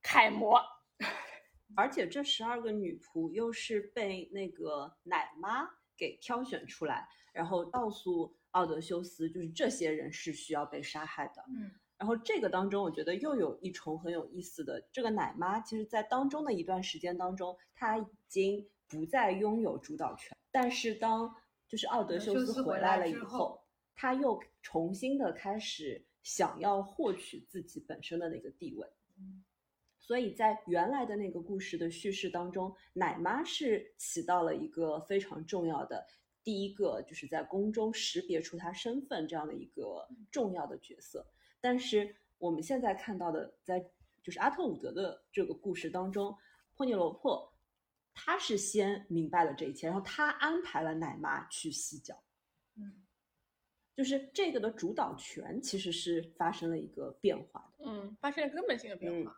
[0.01, 0.61] 楷模。
[1.75, 11.43] 而且这十二个女仆又是被那个奶妈给挑选出来，然后告诉奥德修斯，就是这些人是需要被杀害的。
[11.49, 21.35] 嗯，然后这个当中，我觉得又有一重很有意思的，这个奶妈其实在当中的一段时间当中，她已经不再拥有主导权，但是当
[21.67, 23.61] 就是奥德修斯回来了以后，
[23.93, 28.87] 他又重新的开始想要获取自己本身的那个地位。
[29.19, 29.43] 嗯。
[30.07, 36.07] 所以在原来的那个故事的叙事当中，奶妈是起到了一个非常重要的
[36.45, 41.27] 第一个，就是在宫中识别出她身份这样的一个重要的角色。
[41.59, 43.81] 但是我们现在看到的，在
[44.23, 46.33] 就是阿特伍德的这个故事当中，
[46.73, 47.53] 珀涅罗珀
[48.13, 52.23] 他是先明白了这一切，然后他安排了奶妈去洗脚。
[52.77, 53.03] 嗯，
[53.93, 57.85] 就是这个的主导权其实是发生了一个变化的。
[57.85, 59.37] 嗯，发生了根本性的变化。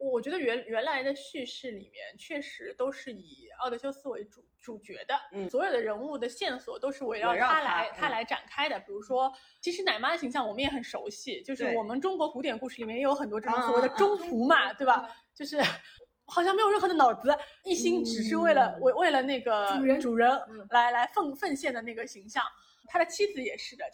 [0.00, 8.78] 我觉得原原来的叙事里面确实都是以奥德修斯为主主角的，嗯，所有的人物的线索都是围绕他来他来展开的。
[8.80, 9.30] 比如说，
[9.60, 15.06] 其实奶妈的形象我们也很熟悉，就是我们中国古典故事里面也有很多这种所谓的中途嘛，对吧？
[15.34, 15.60] 就是
[16.26, 20.30] 好像没有任何的脑子，一心只是为了为为了那个主人主人
[20.70, 22.42] 来来奉奉献的那个形象。
[22.86, 23.84] 他的妻子也是的，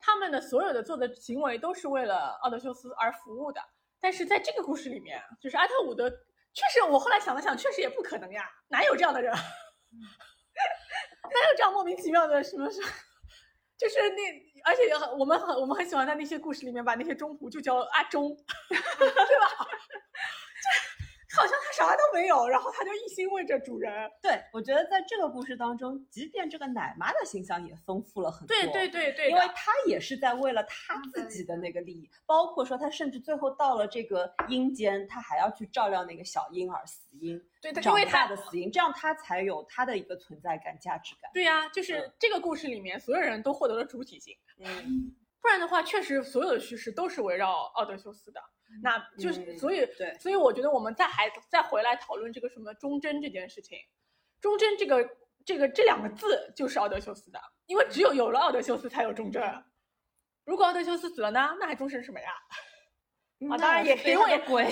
[0.00, 3.60] 他们的所有的做的行为都是为了奥德修斯而服务的。
[4.02, 6.16] 但是在这个故事里面，就是阿特伍德，确
[6.72, 9.32] 实，我后来想了想，确实也不可能呀，哪有这样的人？
[9.38, 9.38] 哪
[11.50, 12.88] 有这样莫名其妙的什么什么？
[13.78, 14.20] 就是那，
[14.64, 18.36] 而且我们很我们很喜欢在那些故事里面把那些中仆就叫阿忠，
[18.68, 18.82] 对吧？
[21.34, 24.10] 好像他啥都没有，然后他就一心为着主人。
[24.20, 28.56] 对，我觉得在这个故事当中，即便这个奶妈的形象也丰富了很多。
[28.56, 41.30] 对对对对，因为他也是在为了他自己的那个利益，包括说他甚至最后到了这个阴间，他还要去照料那个小婴儿死婴，对，长大的死婴，这样他才有他的一个存在感、价值感。
[41.32, 44.36] 对呀，就是这个故事里面所有人都获得了主体性。
[44.58, 48.40] 嗯，不然的话，确实所有的叙事都是围绕奥德修斯的。
[48.82, 53.76] 那就是，所以对，所以我觉得我们再还再回来讨论这个什么忠贞这件事情，
[54.40, 59.42] 忠贞这个这个这两个字就是奥德修斯的，因为只有有了奥德修斯才有忠贞，
[60.44, 62.30] 如果奥德修斯死了呢，那还忠贞什么呀？
[63.50, 64.64] 啊，当然也因为鬼，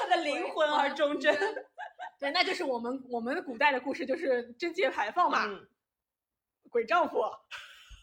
[0.00, 1.34] 他的灵魂而忠贞。
[2.20, 5.46] 对，那就是我们我们古代的故事就是贞节牌坊嘛，
[6.68, 7.22] 鬼丈夫，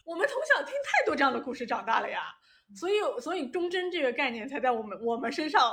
[0.06, 2.32] 我们从小听太多这样的故事长大了呀。
[2.74, 5.72] 所以，所以忠贞这个概念才在我们我们身上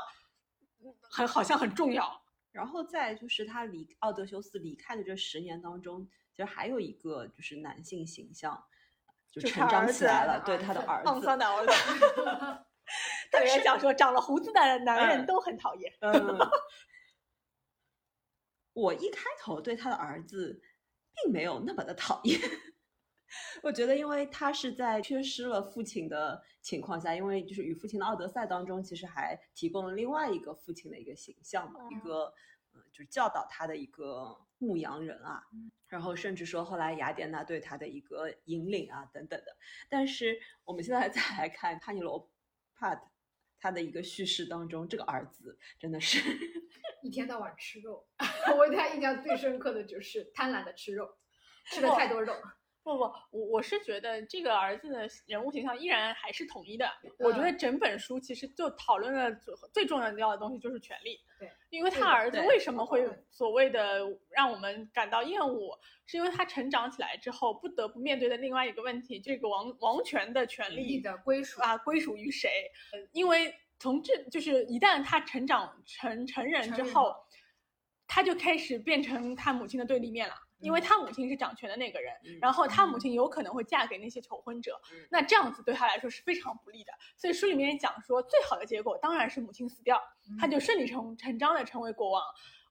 [1.01, 2.21] 很好像很重要。
[2.51, 8.63] 然后在就是他离奥德修斯离开的这十年当中，其实还有一个就是男性形象
[9.31, 11.71] 就成长起来了，对他的儿子，胖桑的儿子。
[13.31, 15.91] 特别想说，长了胡子的男人都很讨厌。
[16.01, 16.37] 嗯，
[18.73, 20.61] 我一开头对他的儿子
[21.23, 22.39] 并没有那么的讨厌。
[23.61, 32.33] 我觉得，因为他是在缺失了父亲的情况下，因为就是与父亲的奥德赛当中，其实还提供了另外一个父亲的一个形象嘛，一个
[32.73, 35.43] 呃，就是教导他的一个牧羊人啊，
[35.87, 39.55] 然后甚至说后来雅典娜对他的一个引领啊等等的。
[39.89, 42.29] 但是我们现在 再来看帕尼罗
[42.75, 43.11] 帕
[43.59, 46.19] 他的一个叙事当中，这个儿子真的是
[47.01, 48.05] 一天到晚吃肉。
[48.57, 51.17] 我对他印象最深刻的就是贪婪的吃肉，
[51.65, 52.33] 吃了太多肉。
[52.83, 56.85] 不不，我我是觉得这个儿子的人物形象依然还是统一的。
[57.17, 61.19] 我觉得整本书其实就讨论的最最重要的东西就是权力。
[61.39, 72.69] 对，因为他儿子为什么会所谓的让我们感到厌恶，是因为他成长起来之后不得不面对的另外一个问题，这个王王权的权利的归属啊，归属于谁？
[73.13, 77.15] 因为从这就是一旦他成长成成人之后，
[78.07, 80.35] 他就开始变成他母亲的对立面了。
[80.63, 84.79] 因为他母亲是掌权的那个人，然后他母亲有可能会嫁给那些求婚者，
[85.11, 86.93] 那这样子对他来说是非常不利的。
[87.17, 90.01] 所以书里面讲说，最好的结果当然是母亲死掉，
[90.39, 92.23] 他就顺理成成章的成为国王。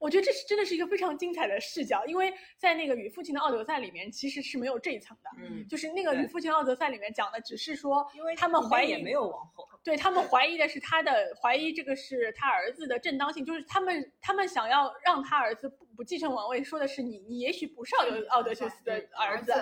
[0.02, 19.54] 我觉得这是真的是一个非常精彩的视角，因为在那个与父亲的奥德赛里面其实是没有这一层的，嗯，就是那个与父亲奥德赛里面讲的只是说，因为他们怀疑没有王后，对他们怀疑的是他的怀疑这个是他儿子的正当性，就是他们他们想要让他儿子不不继承王位，说的是你你也许不是奥德奥德修斯的儿子，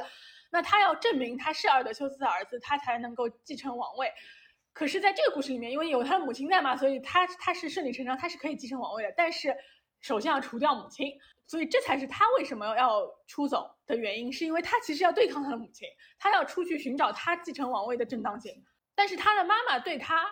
[0.51, 4.11] 那他要证明他是奥德修斯的儿子，他才能够继承王位。
[4.73, 9.55] 可是在这个故事里面，因为有他的母亲在嘛，所以他他是顺理成章，他是可以继承王位的，但是。
[10.01, 11.13] 首先要除掉母亲，
[11.47, 15.89] 所以这才是他为什么要出走的原因，是因为他其实要对抗他的母亲，
[16.19, 18.65] 他要出去寻找他继承王位的正当性。
[18.95, 20.29] 但是他的妈妈对他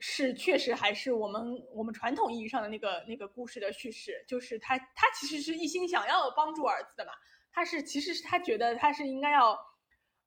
[0.00, 7.12] 是确实还是我们我们传统意义上的那个那个故事的叙事，就是他他其实是一心想要帮助儿子的嘛，
[7.52, 9.58] 他是其实是他觉得他是应该要。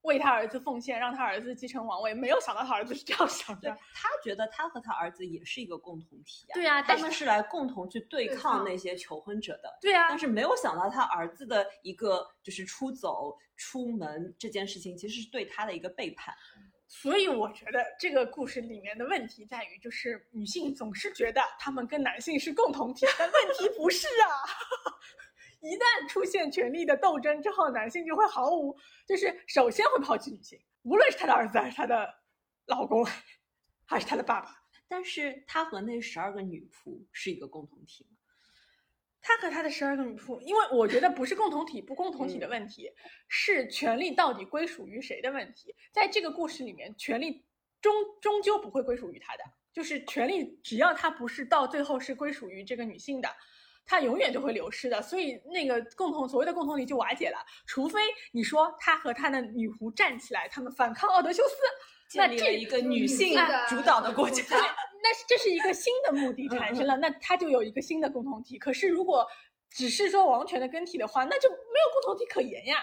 [0.06, 3.70] 为他儿子奉献，让他儿子继承王位，没有想到他儿子是这样想的。
[3.94, 6.48] 他觉得他和他儿子也是一个共同体。
[6.54, 9.78] 对啊，他们是来共同去对抗那些求婚者的。
[9.82, 16.34] 对啊，但是没有想到他儿子的一个就是出走出门这件事情，其实是对他的一个背叛。
[16.88, 24.30] 所以我觉得这个故事里面的问题在于，就是女性总是觉得他们跟男性是共同体，但问题不是啊。
[25.66, 32.08] 一旦出现权力的斗争之后，男性就会毫无，就是首先会抛弃女性，无论是他的儿子还是他的
[32.68, 33.04] 老公，
[33.84, 34.52] 还是他的爸爸。
[34.88, 38.18] 但是他和那十二个女仆是一个共同体吗？
[39.20, 42.92] 他和他的十二个女仆，因为我觉得不是共同体不共同体的问题，
[43.28, 45.76] 是权力到底归属于谁的问题。
[45.92, 47.44] 在这个故事里面，权力
[47.82, 47.92] 终
[48.22, 49.44] 终究不会归属于他的，
[49.74, 53.28] 就是权力只要他不是到最后是归属于这个女性的。
[53.86, 57.38] 他永远就会流失的，所以那个共同所谓的共同体就瓦解了。
[57.68, 58.00] 除非
[58.32, 61.56] 你说他和他的女仆站起来，他们反抗奥德修斯，
[62.10, 63.38] 建立了一个女性
[63.70, 64.44] 主导的国家，
[65.04, 68.58] 那是这是一个新的目的产生了，那他就有一个新的共同体。
[68.58, 69.28] 可是如果
[69.70, 72.78] 只是说王权的更替的话，那就没有共同体可言呀。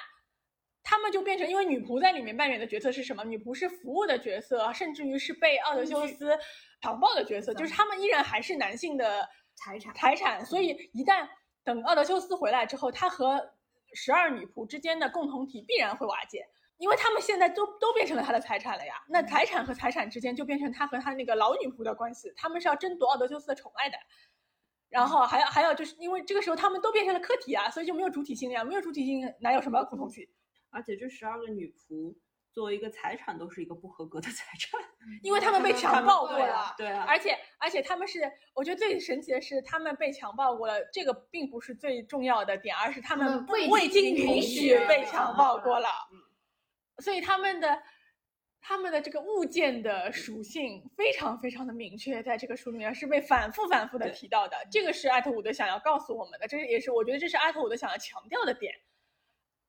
[0.84, 3.24] 他们就变成，因为女仆在里面扮演的角色是什么？
[3.24, 6.36] 女仆是服务的角色，甚至于是被奥德修斯
[6.80, 9.28] 强暴的角色，就是他们依然还是男性的。
[9.54, 10.44] 财产，财产。
[10.44, 11.28] 所以一旦
[11.64, 13.54] 等奥德修斯回来之后，他和
[13.94, 16.46] 十二女仆之间的共同体必然会瓦解，
[16.78, 18.94] 因为他们现在都都变成了他的财产了呀。
[19.08, 23.96] 那财产和财产之间就变成他和他那个老女仆的关系，他们是要争夺奥德修斯的宠爱的。
[24.88, 28.64] 然后还有还有就是因为这个时候他们都变成了客体啊，所以就没有主体性了呀。
[28.64, 30.28] 没有主体性，哪有什么共同体？
[30.70, 32.14] 而且这十二个女仆。
[32.52, 34.80] 作为一个财产，都是一个不合格的 财产，
[35.22, 36.74] 因为他们被强暴过了。
[36.76, 40.74] 对啊，而且而且他们是，我觉得最神奇的是，他们被强暴过了。
[40.92, 45.88] 这个并不是最重要的点，而是他们未经允许被强暴过了。
[46.98, 47.82] 所以他们的
[48.60, 54.56] 他们的这个物件的属性非常非常的明确，在这个书里面是被反复反复的提到的。
[54.70, 58.74] 这个是艾特伍德想要告诉我们的，这也是我觉得这是艾特伍德想要强调的点。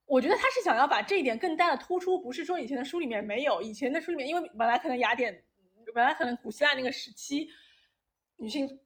[0.05, 5.43] 我觉得他是想要把这一点更大的突出，不是说以前的书里面没有，以前的书里面，因为本来可能雅典，
[5.93, 7.47] 本来可能古希腊那个时期，
[8.37, 8.79] 女性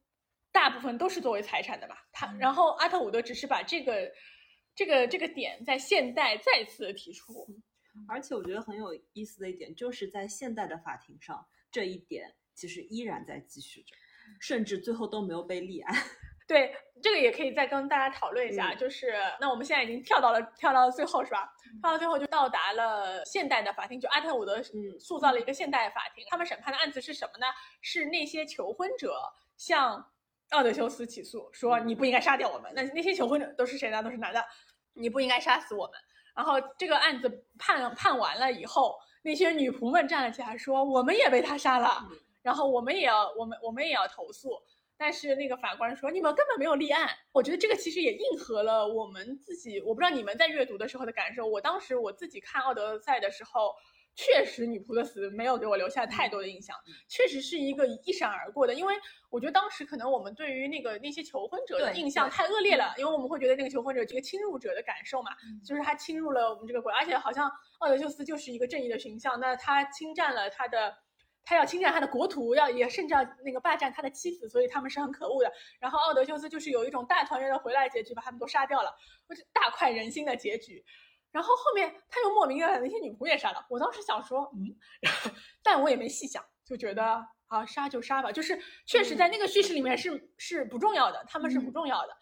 [0.51, 2.07] 大部分都是作为财产的吧。
[2.11, 4.11] 他然后阿特伍德只是把这个
[4.75, 7.47] 这个这个点在现代再次提出，
[8.07, 13.95] 而且我觉得很有意思的一点，就是在现代的法庭上，这一点其实依然在继续着，
[14.39, 15.95] 甚至最后都没有被立案。
[16.47, 16.73] 对，
[17.03, 18.73] 这个也可以再跟大家讨论一下。
[18.73, 21.53] 就是那我们现在已经跳到了跳到了最后，是吧？
[21.81, 26.25] 跳到最后就到达了现代的法庭，就阿特伍德嗯塑造了一个现代法庭。
[26.29, 27.45] 他们审判的案子是什么呢？
[27.81, 29.21] 是那些求婚者
[29.57, 30.09] 向
[30.51, 32.71] 奥德修斯起诉，说你不应该杀掉我们。
[32.73, 34.01] 那那些求婚者都是谁呢？
[34.01, 34.41] 都是男的，
[34.93, 35.99] 你不应该杀死我们。
[36.33, 42.07] 然后这个案子判判完了以后，那些女仆们站了起来说：“我们也被他杀了，
[42.41, 44.51] 然后我们也要我们我们也要投诉。”
[44.97, 51.45] 但是那个法官说：“你们根本没有立案。”我觉得这个其实也应和了我们自己，我不知道你们在阅读的时候的感受。
[51.45, 53.73] 我当时我自己看《奥德赛》的时候。
[54.19, 56.75] 确实，女仆的死没有给我留下太多的印象，
[57.07, 58.73] 确实是一个一闪而过的。
[58.73, 58.95] 因为
[59.29, 65.29] 我觉得当时可能我们对于那个那些求婚者的印象太恶劣了，因为我们会觉得那个求婚者这个侵入者的感受嘛，
[65.63, 70.95] 就是他侵入了我们这个国，而且好像奥德修斯就是一个正义的形象，那他侵占了他的，
[71.47, 75.49] 他要侵占他的国土，要也甚至要那个霸占他的妻子，所以他们是很可恶的。
[75.79, 78.93] 然后奥德修斯就是有一种大团圆的回来结局，把他们都杀掉了，
[79.33, 80.83] 是大快人心的结局。
[81.31, 83.65] 然后后面他又莫名的把那些女仆也杀了。
[83.69, 84.75] 我当时想说，嗯，
[85.63, 88.29] 但我也没细想，就觉得啊，杀就杀吧。
[88.29, 92.17] 就是确实在那个叙事里面是是不重要的，他们是不重要的。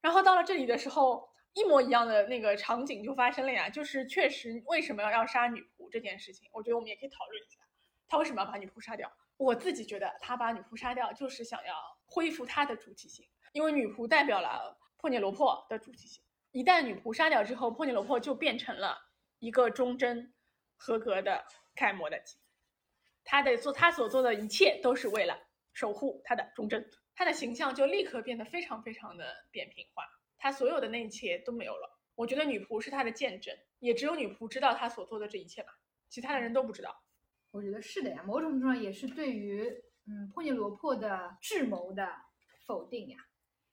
[0.00, 3.68] 然后到了这里的时候，一模一样的那个场景就发生了呀。
[3.68, 7.60] 就是确实为什么要要杀女仆这件事情，我觉得我们也可以讨论一下，
[8.08, 9.10] 他为什么要把女仆杀掉？
[9.36, 16.22] 我自己觉得他把女仆杀掉就是想要恢复他的主体性，因为女仆代表了破涅罗珀的主体性。
[16.50, 18.98] 一旦女仆杀掉之后，破涅罗珀就变成了
[19.38, 20.34] 一个忠贞、
[20.76, 21.44] 合格的
[21.76, 22.44] 楷模的妻子。
[23.22, 25.38] 他的做他所做的一切都是为了
[25.74, 30.02] 守护他的忠贞，他的形象就立刻变得非常非常的扁平化。
[30.38, 32.00] 他所有的那一切都没有了。
[32.14, 35.78] 我觉得女仆是他的见证，也只有女仆知道他所做的这一切吧，
[36.08, 37.04] 其他的人都不知道。
[37.50, 39.68] 我觉得是的呀，某种程度上也是对于
[40.06, 42.08] 嗯破尼罗珀的智谋的
[42.66, 43.18] 否定呀。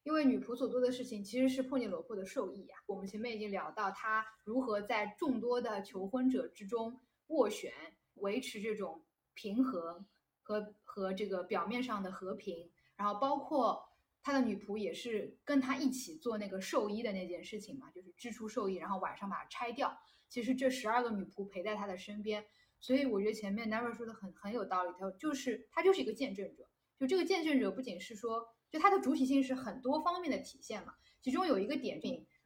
[0.03, 2.76] 因为女仆所做的事情其实是破涅罗珀的受益呀。
[2.86, 7.73] 我们前面已经聊到她如何在众多的求婚者之中斡旋，
[8.15, 9.03] 维持这种
[9.34, 10.05] 平衡
[10.43, 12.69] 和和这个表面上的和平。
[12.95, 13.84] 然后包括
[14.21, 19.97] 他的女仆也是跟他一起做那个寿衣的那件事情嘛，就是织出寿衣，然后晚上把它拆掉。
[20.30, 22.45] 其实这十二个女仆陪在他的身边，
[22.86, 24.91] 所以我觉得前面 Never 说的很很有道理。
[24.99, 26.69] 他就是他就是一个见证者，
[26.99, 28.47] 就这个见证者不仅是说。
[28.71, 32.01] 就它的主体性是很多方面的体现嘛，其中有一个点，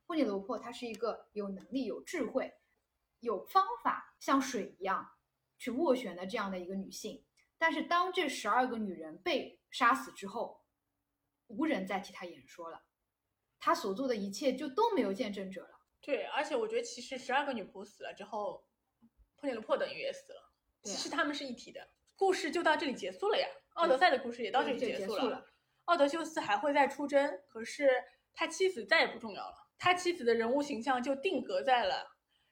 [0.06, 2.54] 布涅罗珀她是一个有能力、有智慧、
[3.20, 5.10] 有方法，像水一样
[5.58, 7.26] 去斡旋的这样的一个女性。
[7.58, 10.62] 但是当这十二个女人被杀死之后，
[11.48, 12.84] 无人再替她演说了，
[13.58, 15.80] 她所做的一切就都没有见证者了。
[16.00, 18.64] 对，而且我觉得其实十二个女仆死了之后，
[19.40, 20.52] 布涅罗珀等于也死了，
[20.84, 23.48] 其实他们是一体的，故事就到这里结束了呀。
[23.74, 25.46] 奥德赛的故事也到这里结束了。
[25.86, 27.90] 奥德修斯还会再出征，可是
[28.34, 29.56] 他妻子再也不重要了。
[29.78, 32.06] 他妻子的人物形象就定格在了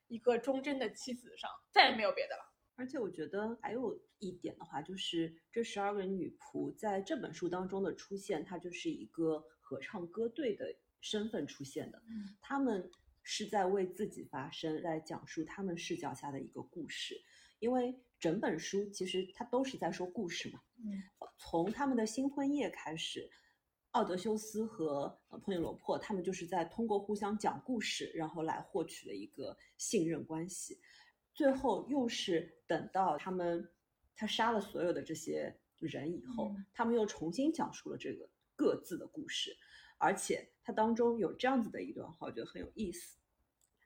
[0.08, 2.54] 一个忠贞的妻子上，再也没有别的了。
[2.76, 11.98] 而且我觉得还有一点的话，就是这十二个女仆在这本书当中的出现，她就是一个合唱歌队的身份出现的。
[12.08, 12.90] 嗯，他们
[13.28, 17.22] 是在为自己发声，在讲述他们视角下的一个故事，
[17.60, 17.96] 因为。
[18.20, 20.60] 整本书其实它都是在说故事嘛。
[20.78, 21.04] 嗯，
[21.38, 23.30] 从他们的新婚夜开始，
[23.92, 30.80] 奥德修斯和呃珀涅罗珀他们就是在通过互相讲故事，然后来获取的一个信任关系。
[31.32, 33.72] 最后又是等到他们
[34.16, 39.56] 他杀了所有的这些人以后，他们又重新讲述了这个各自的故事。
[40.00, 43.17] 而且它当中有这样子的一段话，我觉得很有意思。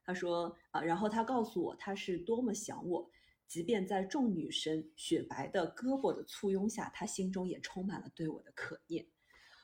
[0.03, 3.09] 他说啊，然后他告诉我他是多么想我。
[3.47, 9.05] 即便在众女生雪白的胳膊的簇拥下，他心中也充满了对我的渴念。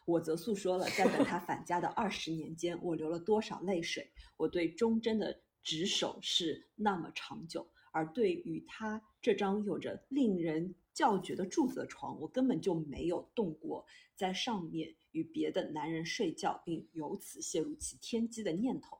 [0.06, 4.12] 我则诉说了在等他返家的 二十年间，我流了多少泪水。
[4.36, 13.86] 我对忠贞的执守是那么长久，而对于他这张有着令人叫绝的柱子的床，我根本就没有动过
[14.16, 19.00] 在上面与别的男人睡觉，并由此泄露其天机的念头。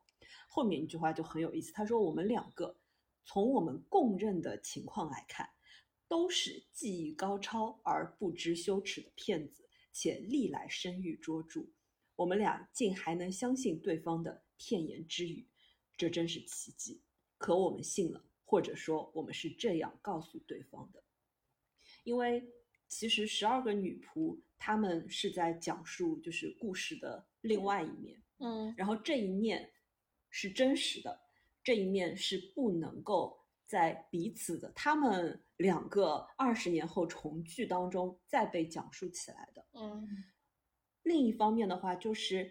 [0.58, 2.76] 后面一句话就很有意思，他说：“我们两个。”
[3.24, 5.48] 从我们共认的情况来看，
[6.08, 11.68] 都是技艺高超而不知羞耻的骗子，且历来声誉卓著。
[12.16, 15.48] 我们俩竟还能相信对方的片言之语，
[15.96, 17.04] 这真是奇迹。
[17.38, 21.04] 可我们信了，或者说我们是这样告诉对方的，
[22.04, 22.44] 因为
[22.88, 29.70] 其实十二个女仆她们是在讲述就是故事的另外一面，嗯，然后这一面
[30.40, 31.20] 是真实的。
[31.64, 39.66] 这一面是不能够在彼此的他们两个二十年后重聚当中再被讲述起来的。
[39.74, 40.08] 嗯，
[41.02, 42.50] 另一方面的话，就是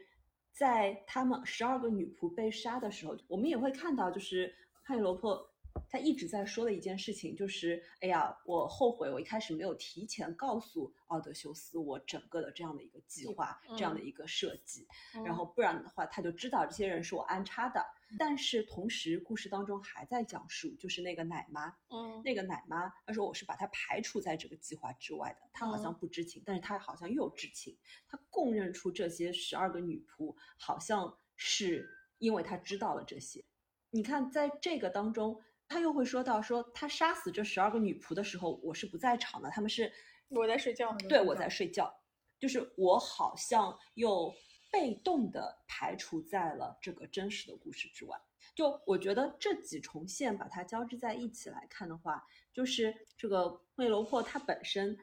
[0.51, 4.53] 在他们十二个女仆被杀的时候，我们也会看到，就是
[4.83, 5.49] 汉尼罗珀
[5.89, 14.87] 他一直在说的一件事情，就是哎呀，我后悔我一开始没有提前告诉奥德修斯我整个的这样的一个计划，这样的一个设计，
[15.25, 17.85] 然后不然的话，他就知道这些人是我安插的。
[18.17, 27.77] 但是同时故事当中还在讲述，就是那个奶妈，嗯，那个奶妈，她说我是把她排除在这个计划之外的，她好像不知情，但是她好像又知情，
[28.07, 33.45] 她供认出这些十二个女仆好像是因为她知道了这些。
[33.91, 39.93] 你看，在这个当中，他又会说到说他杀死这十二个女仆的时候，我是不在场的，他们是
[40.29, 41.93] 我在睡觉，对我在睡觉，
[42.39, 44.35] 就是我好像又
[44.71, 48.17] 被动的排除在了这个真实的故事之外。
[48.55, 54.97] 就我觉得这几重线把它交织在一起来看的话，就是这个惠罗珀她本身，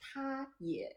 [0.00, 0.96] 她也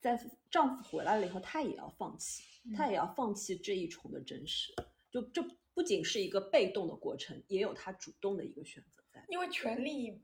[0.00, 0.18] 在
[0.50, 2.42] 丈夫回来了以后，她也要放弃，
[2.74, 4.74] 她也要放弃这一重的真实。
[5.10, 9.24] 就这不仅是一个被动的过程，也有他主动的一个选择在。
[9.28, 10.22] 因为权力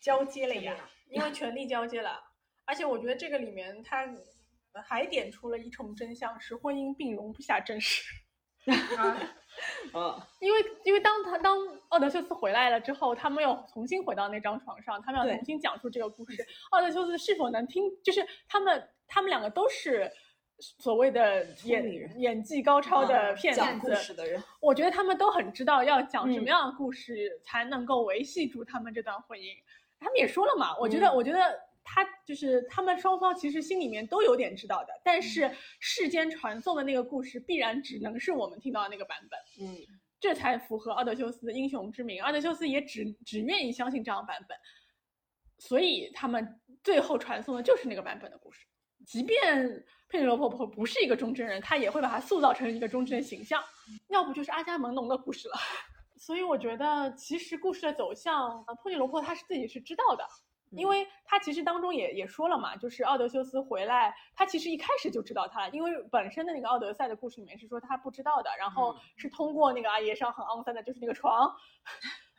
[0.00, 2.22] 交接了呀， 因为权力交接了，
[2.64, 4.06] 而且我觉得这个里面他
[4.84, 8.04] 还点出了一重真相，是婚姻并容不下真实。
[8.96, 9.34] 啊，
[9.92, 11.58] 嗯， 因为因为当他当
[11.88, 16.46] 奥德修斯回来了之后，他们又重新回到那张床上，他们要重新讲述这个故事。
[16.70, 17.82] 奥德修斯是否能听？
[18.04, 20.08] 就是他们他们两个都是
[20.78, 26.46] 所谓的演演技高超的嗯骗讲故子，事的人，我觉得他们都很知道要讲什么嗯。
[26.46, 29.54] 样的故事才能够维系住他们这段婚姻。
[29.98, 31.38] 他们也说了嘛，我觉得，嗯我觉得
[31.84, 39.76] 他就是他们双方其实心里面都有点知道的，但是世间传颂的那个故事必然只能是我们听到的那个版本，嗯，
[40.20, 42.22] 这才符合奥德修斯的英雄之名。
[42.22, 44.56] 奥德修斯也只只愿意相信这样版本，
[45.58, 48.66] 所以他们最后传送的就是那个版本的故事。
[49.04, 53.64] 即便佩内罗婆婆不是一个忠贞人，她也会把她塑造成一个忠贞的形象，
[54.08, 55.54] 要不就是阿伽门农的故事了。
[56.20, 60.22] 所以我觉得，其实故事的走向，呃，佩内罗婆她是自己是知道的，
[60.70, 69.00] 因为她其实当中也也说了嘛，就是奥德修斯回来，他其实一开始就知道他了，因为本身的那个奥德赛的故事里面是说他不知道的，然后嗯。
[69.16, 71.50] 是通过那个阿耶上很肮脏的，就是那个床，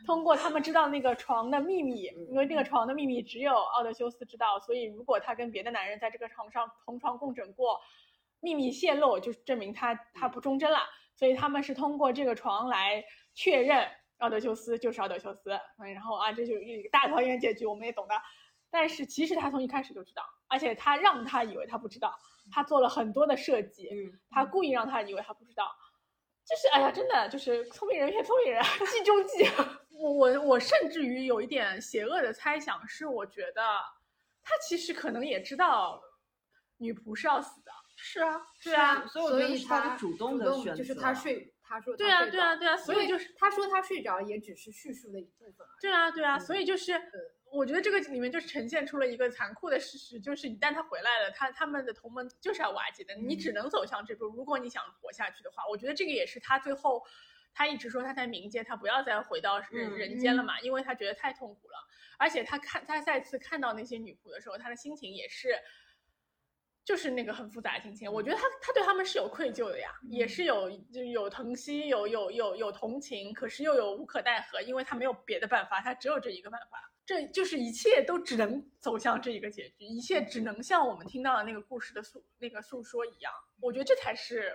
[0.05, 7.79] 通过他们知道那个床的秘密，因为那个床的秘密只有奥德修斯知道，所以如果他跟别的男人在这个床上同床共枕过，
[8.39, 10.79] 秘密泄露，就证明他他不忠贞了。
[11.15, 13.03] 所以他们是通过这个床来
[13.35, 18.15] 确认奥德修斯就是奥德修斯，嗯，然后啊，这就是一个大团圆结局，我们也懂的。
[18.71, 22.13] 但是其实他从一开始就知道，而且他让他以为他不知道，
[22.51, 25.71] 他做了很多的设计，嗯他故意让他以为他不知道。
[26.45, 28.61] 就是哎呀，真的就是聪明人骗聪明人，
[28.91, 29.45] 计中计。
[29.93, 33.61] 我我我甚至于有一点邪恶的猜想，是我觉得
[34.41, 36.01] 他其实可能也知道
[36.77, 37.71] 女仆是要死的。
[37.95, 45.65] 是啊，对啊所以我所以觉得是他主动的选择，就是他睡，他说对啊，对啊，对啊，所以就是他说他睡着也只是叙述的一部分。
[45.79, 46.99] 对啊，对啊，嗯所以就是，
[47.51, 54.25] 我觉得这个里面就是呈现出了一个残酷的事实，就是一旦他回来了，他他们的同盟就是要瓦解的，你只嗯能走向这步。
[54.25, 57.05] 如果你想活下去的话，我觉得这个也是他最后，
[57.53, 61.77] 他一直说他在冥界，他不要再回到人、嗯人间了嘛，因为他觉得太痛苦了。
[62.17, 65.55] 而且他看他再次看到那些女仆的时候，他的心情也是。
[66.85, 83.31] 就是那个很复杂的心情，我觉得他他对他们是有愧疚的呀，也是有就有疼惜，有有有有同情，可是又有无可奈何，因为他没有别的办法，他只有这一个办法，这就是一切都只能走向这一个结局，一切只能像我们听到的那个故事的诉那个诉说一样，
[83.61, 84.53] 我觉得这才是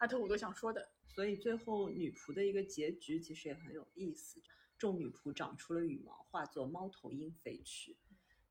[0.00, 0.86] 阿特伍德想说的。
[1.14, 4.40] 所以最后女仆的一个结局其实也很有意思，
[4.78, 7.96] 众女仆长出了羽毛，化作猫头鹰飞去，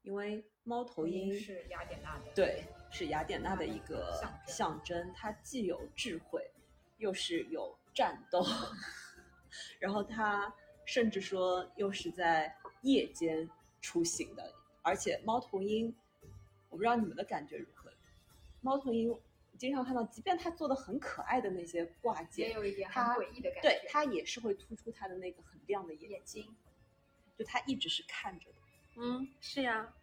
[0.03, 6.51] 因为猫头鹰是雅典娜的，对，是雅典娜的一个象征象征，它既有智慧，
[6.97, 8.45] 又是有战斗，
[9.79, 10.53] 然后它
[10.85, 13.49] 甚至说又是在夜间
[13.81, 15.95] 出行的，而且猫头鹰，
[16.69, 17.91] 我不知道你们的感觉如何，
[18.61, 19.17] 猫头鹰
[19.59, 23.69] 经常看到，即便他做的很可爱的那些挂件也，有一点很诡异的感觉。
[23.69, 26.55] 对他也是会突出他的那个很亮的眼眼睛，
[27.37, 28.55] 就他一直是看着的。
[28.95, 29.93] 嗯，是呀。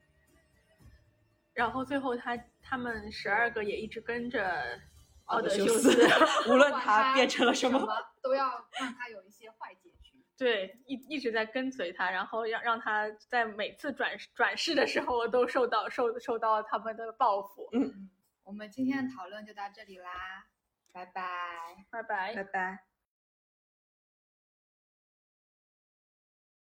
[1.55, 4.79] 然后最后他他们十二个也一直跟着
[5.25, 5.91] 奥德修斯，
[6.53, 7.81] 无论他变成了什么，
[8.23, 8.47] 都要
[8.79, 10.23] 让他有一些坏结局。
[10.37, 17.67] 对，一一直在跟随他，然后让让他在每次转转世的时候都受到受受到他们的报复。
[17.73, 18.11] 嗯，
[18.47, 20.47] 我们今天的讨论就到这里啦，
[20.93, 21.85] 拜拜。
[21.91, 22.96] 拜拜拜拜。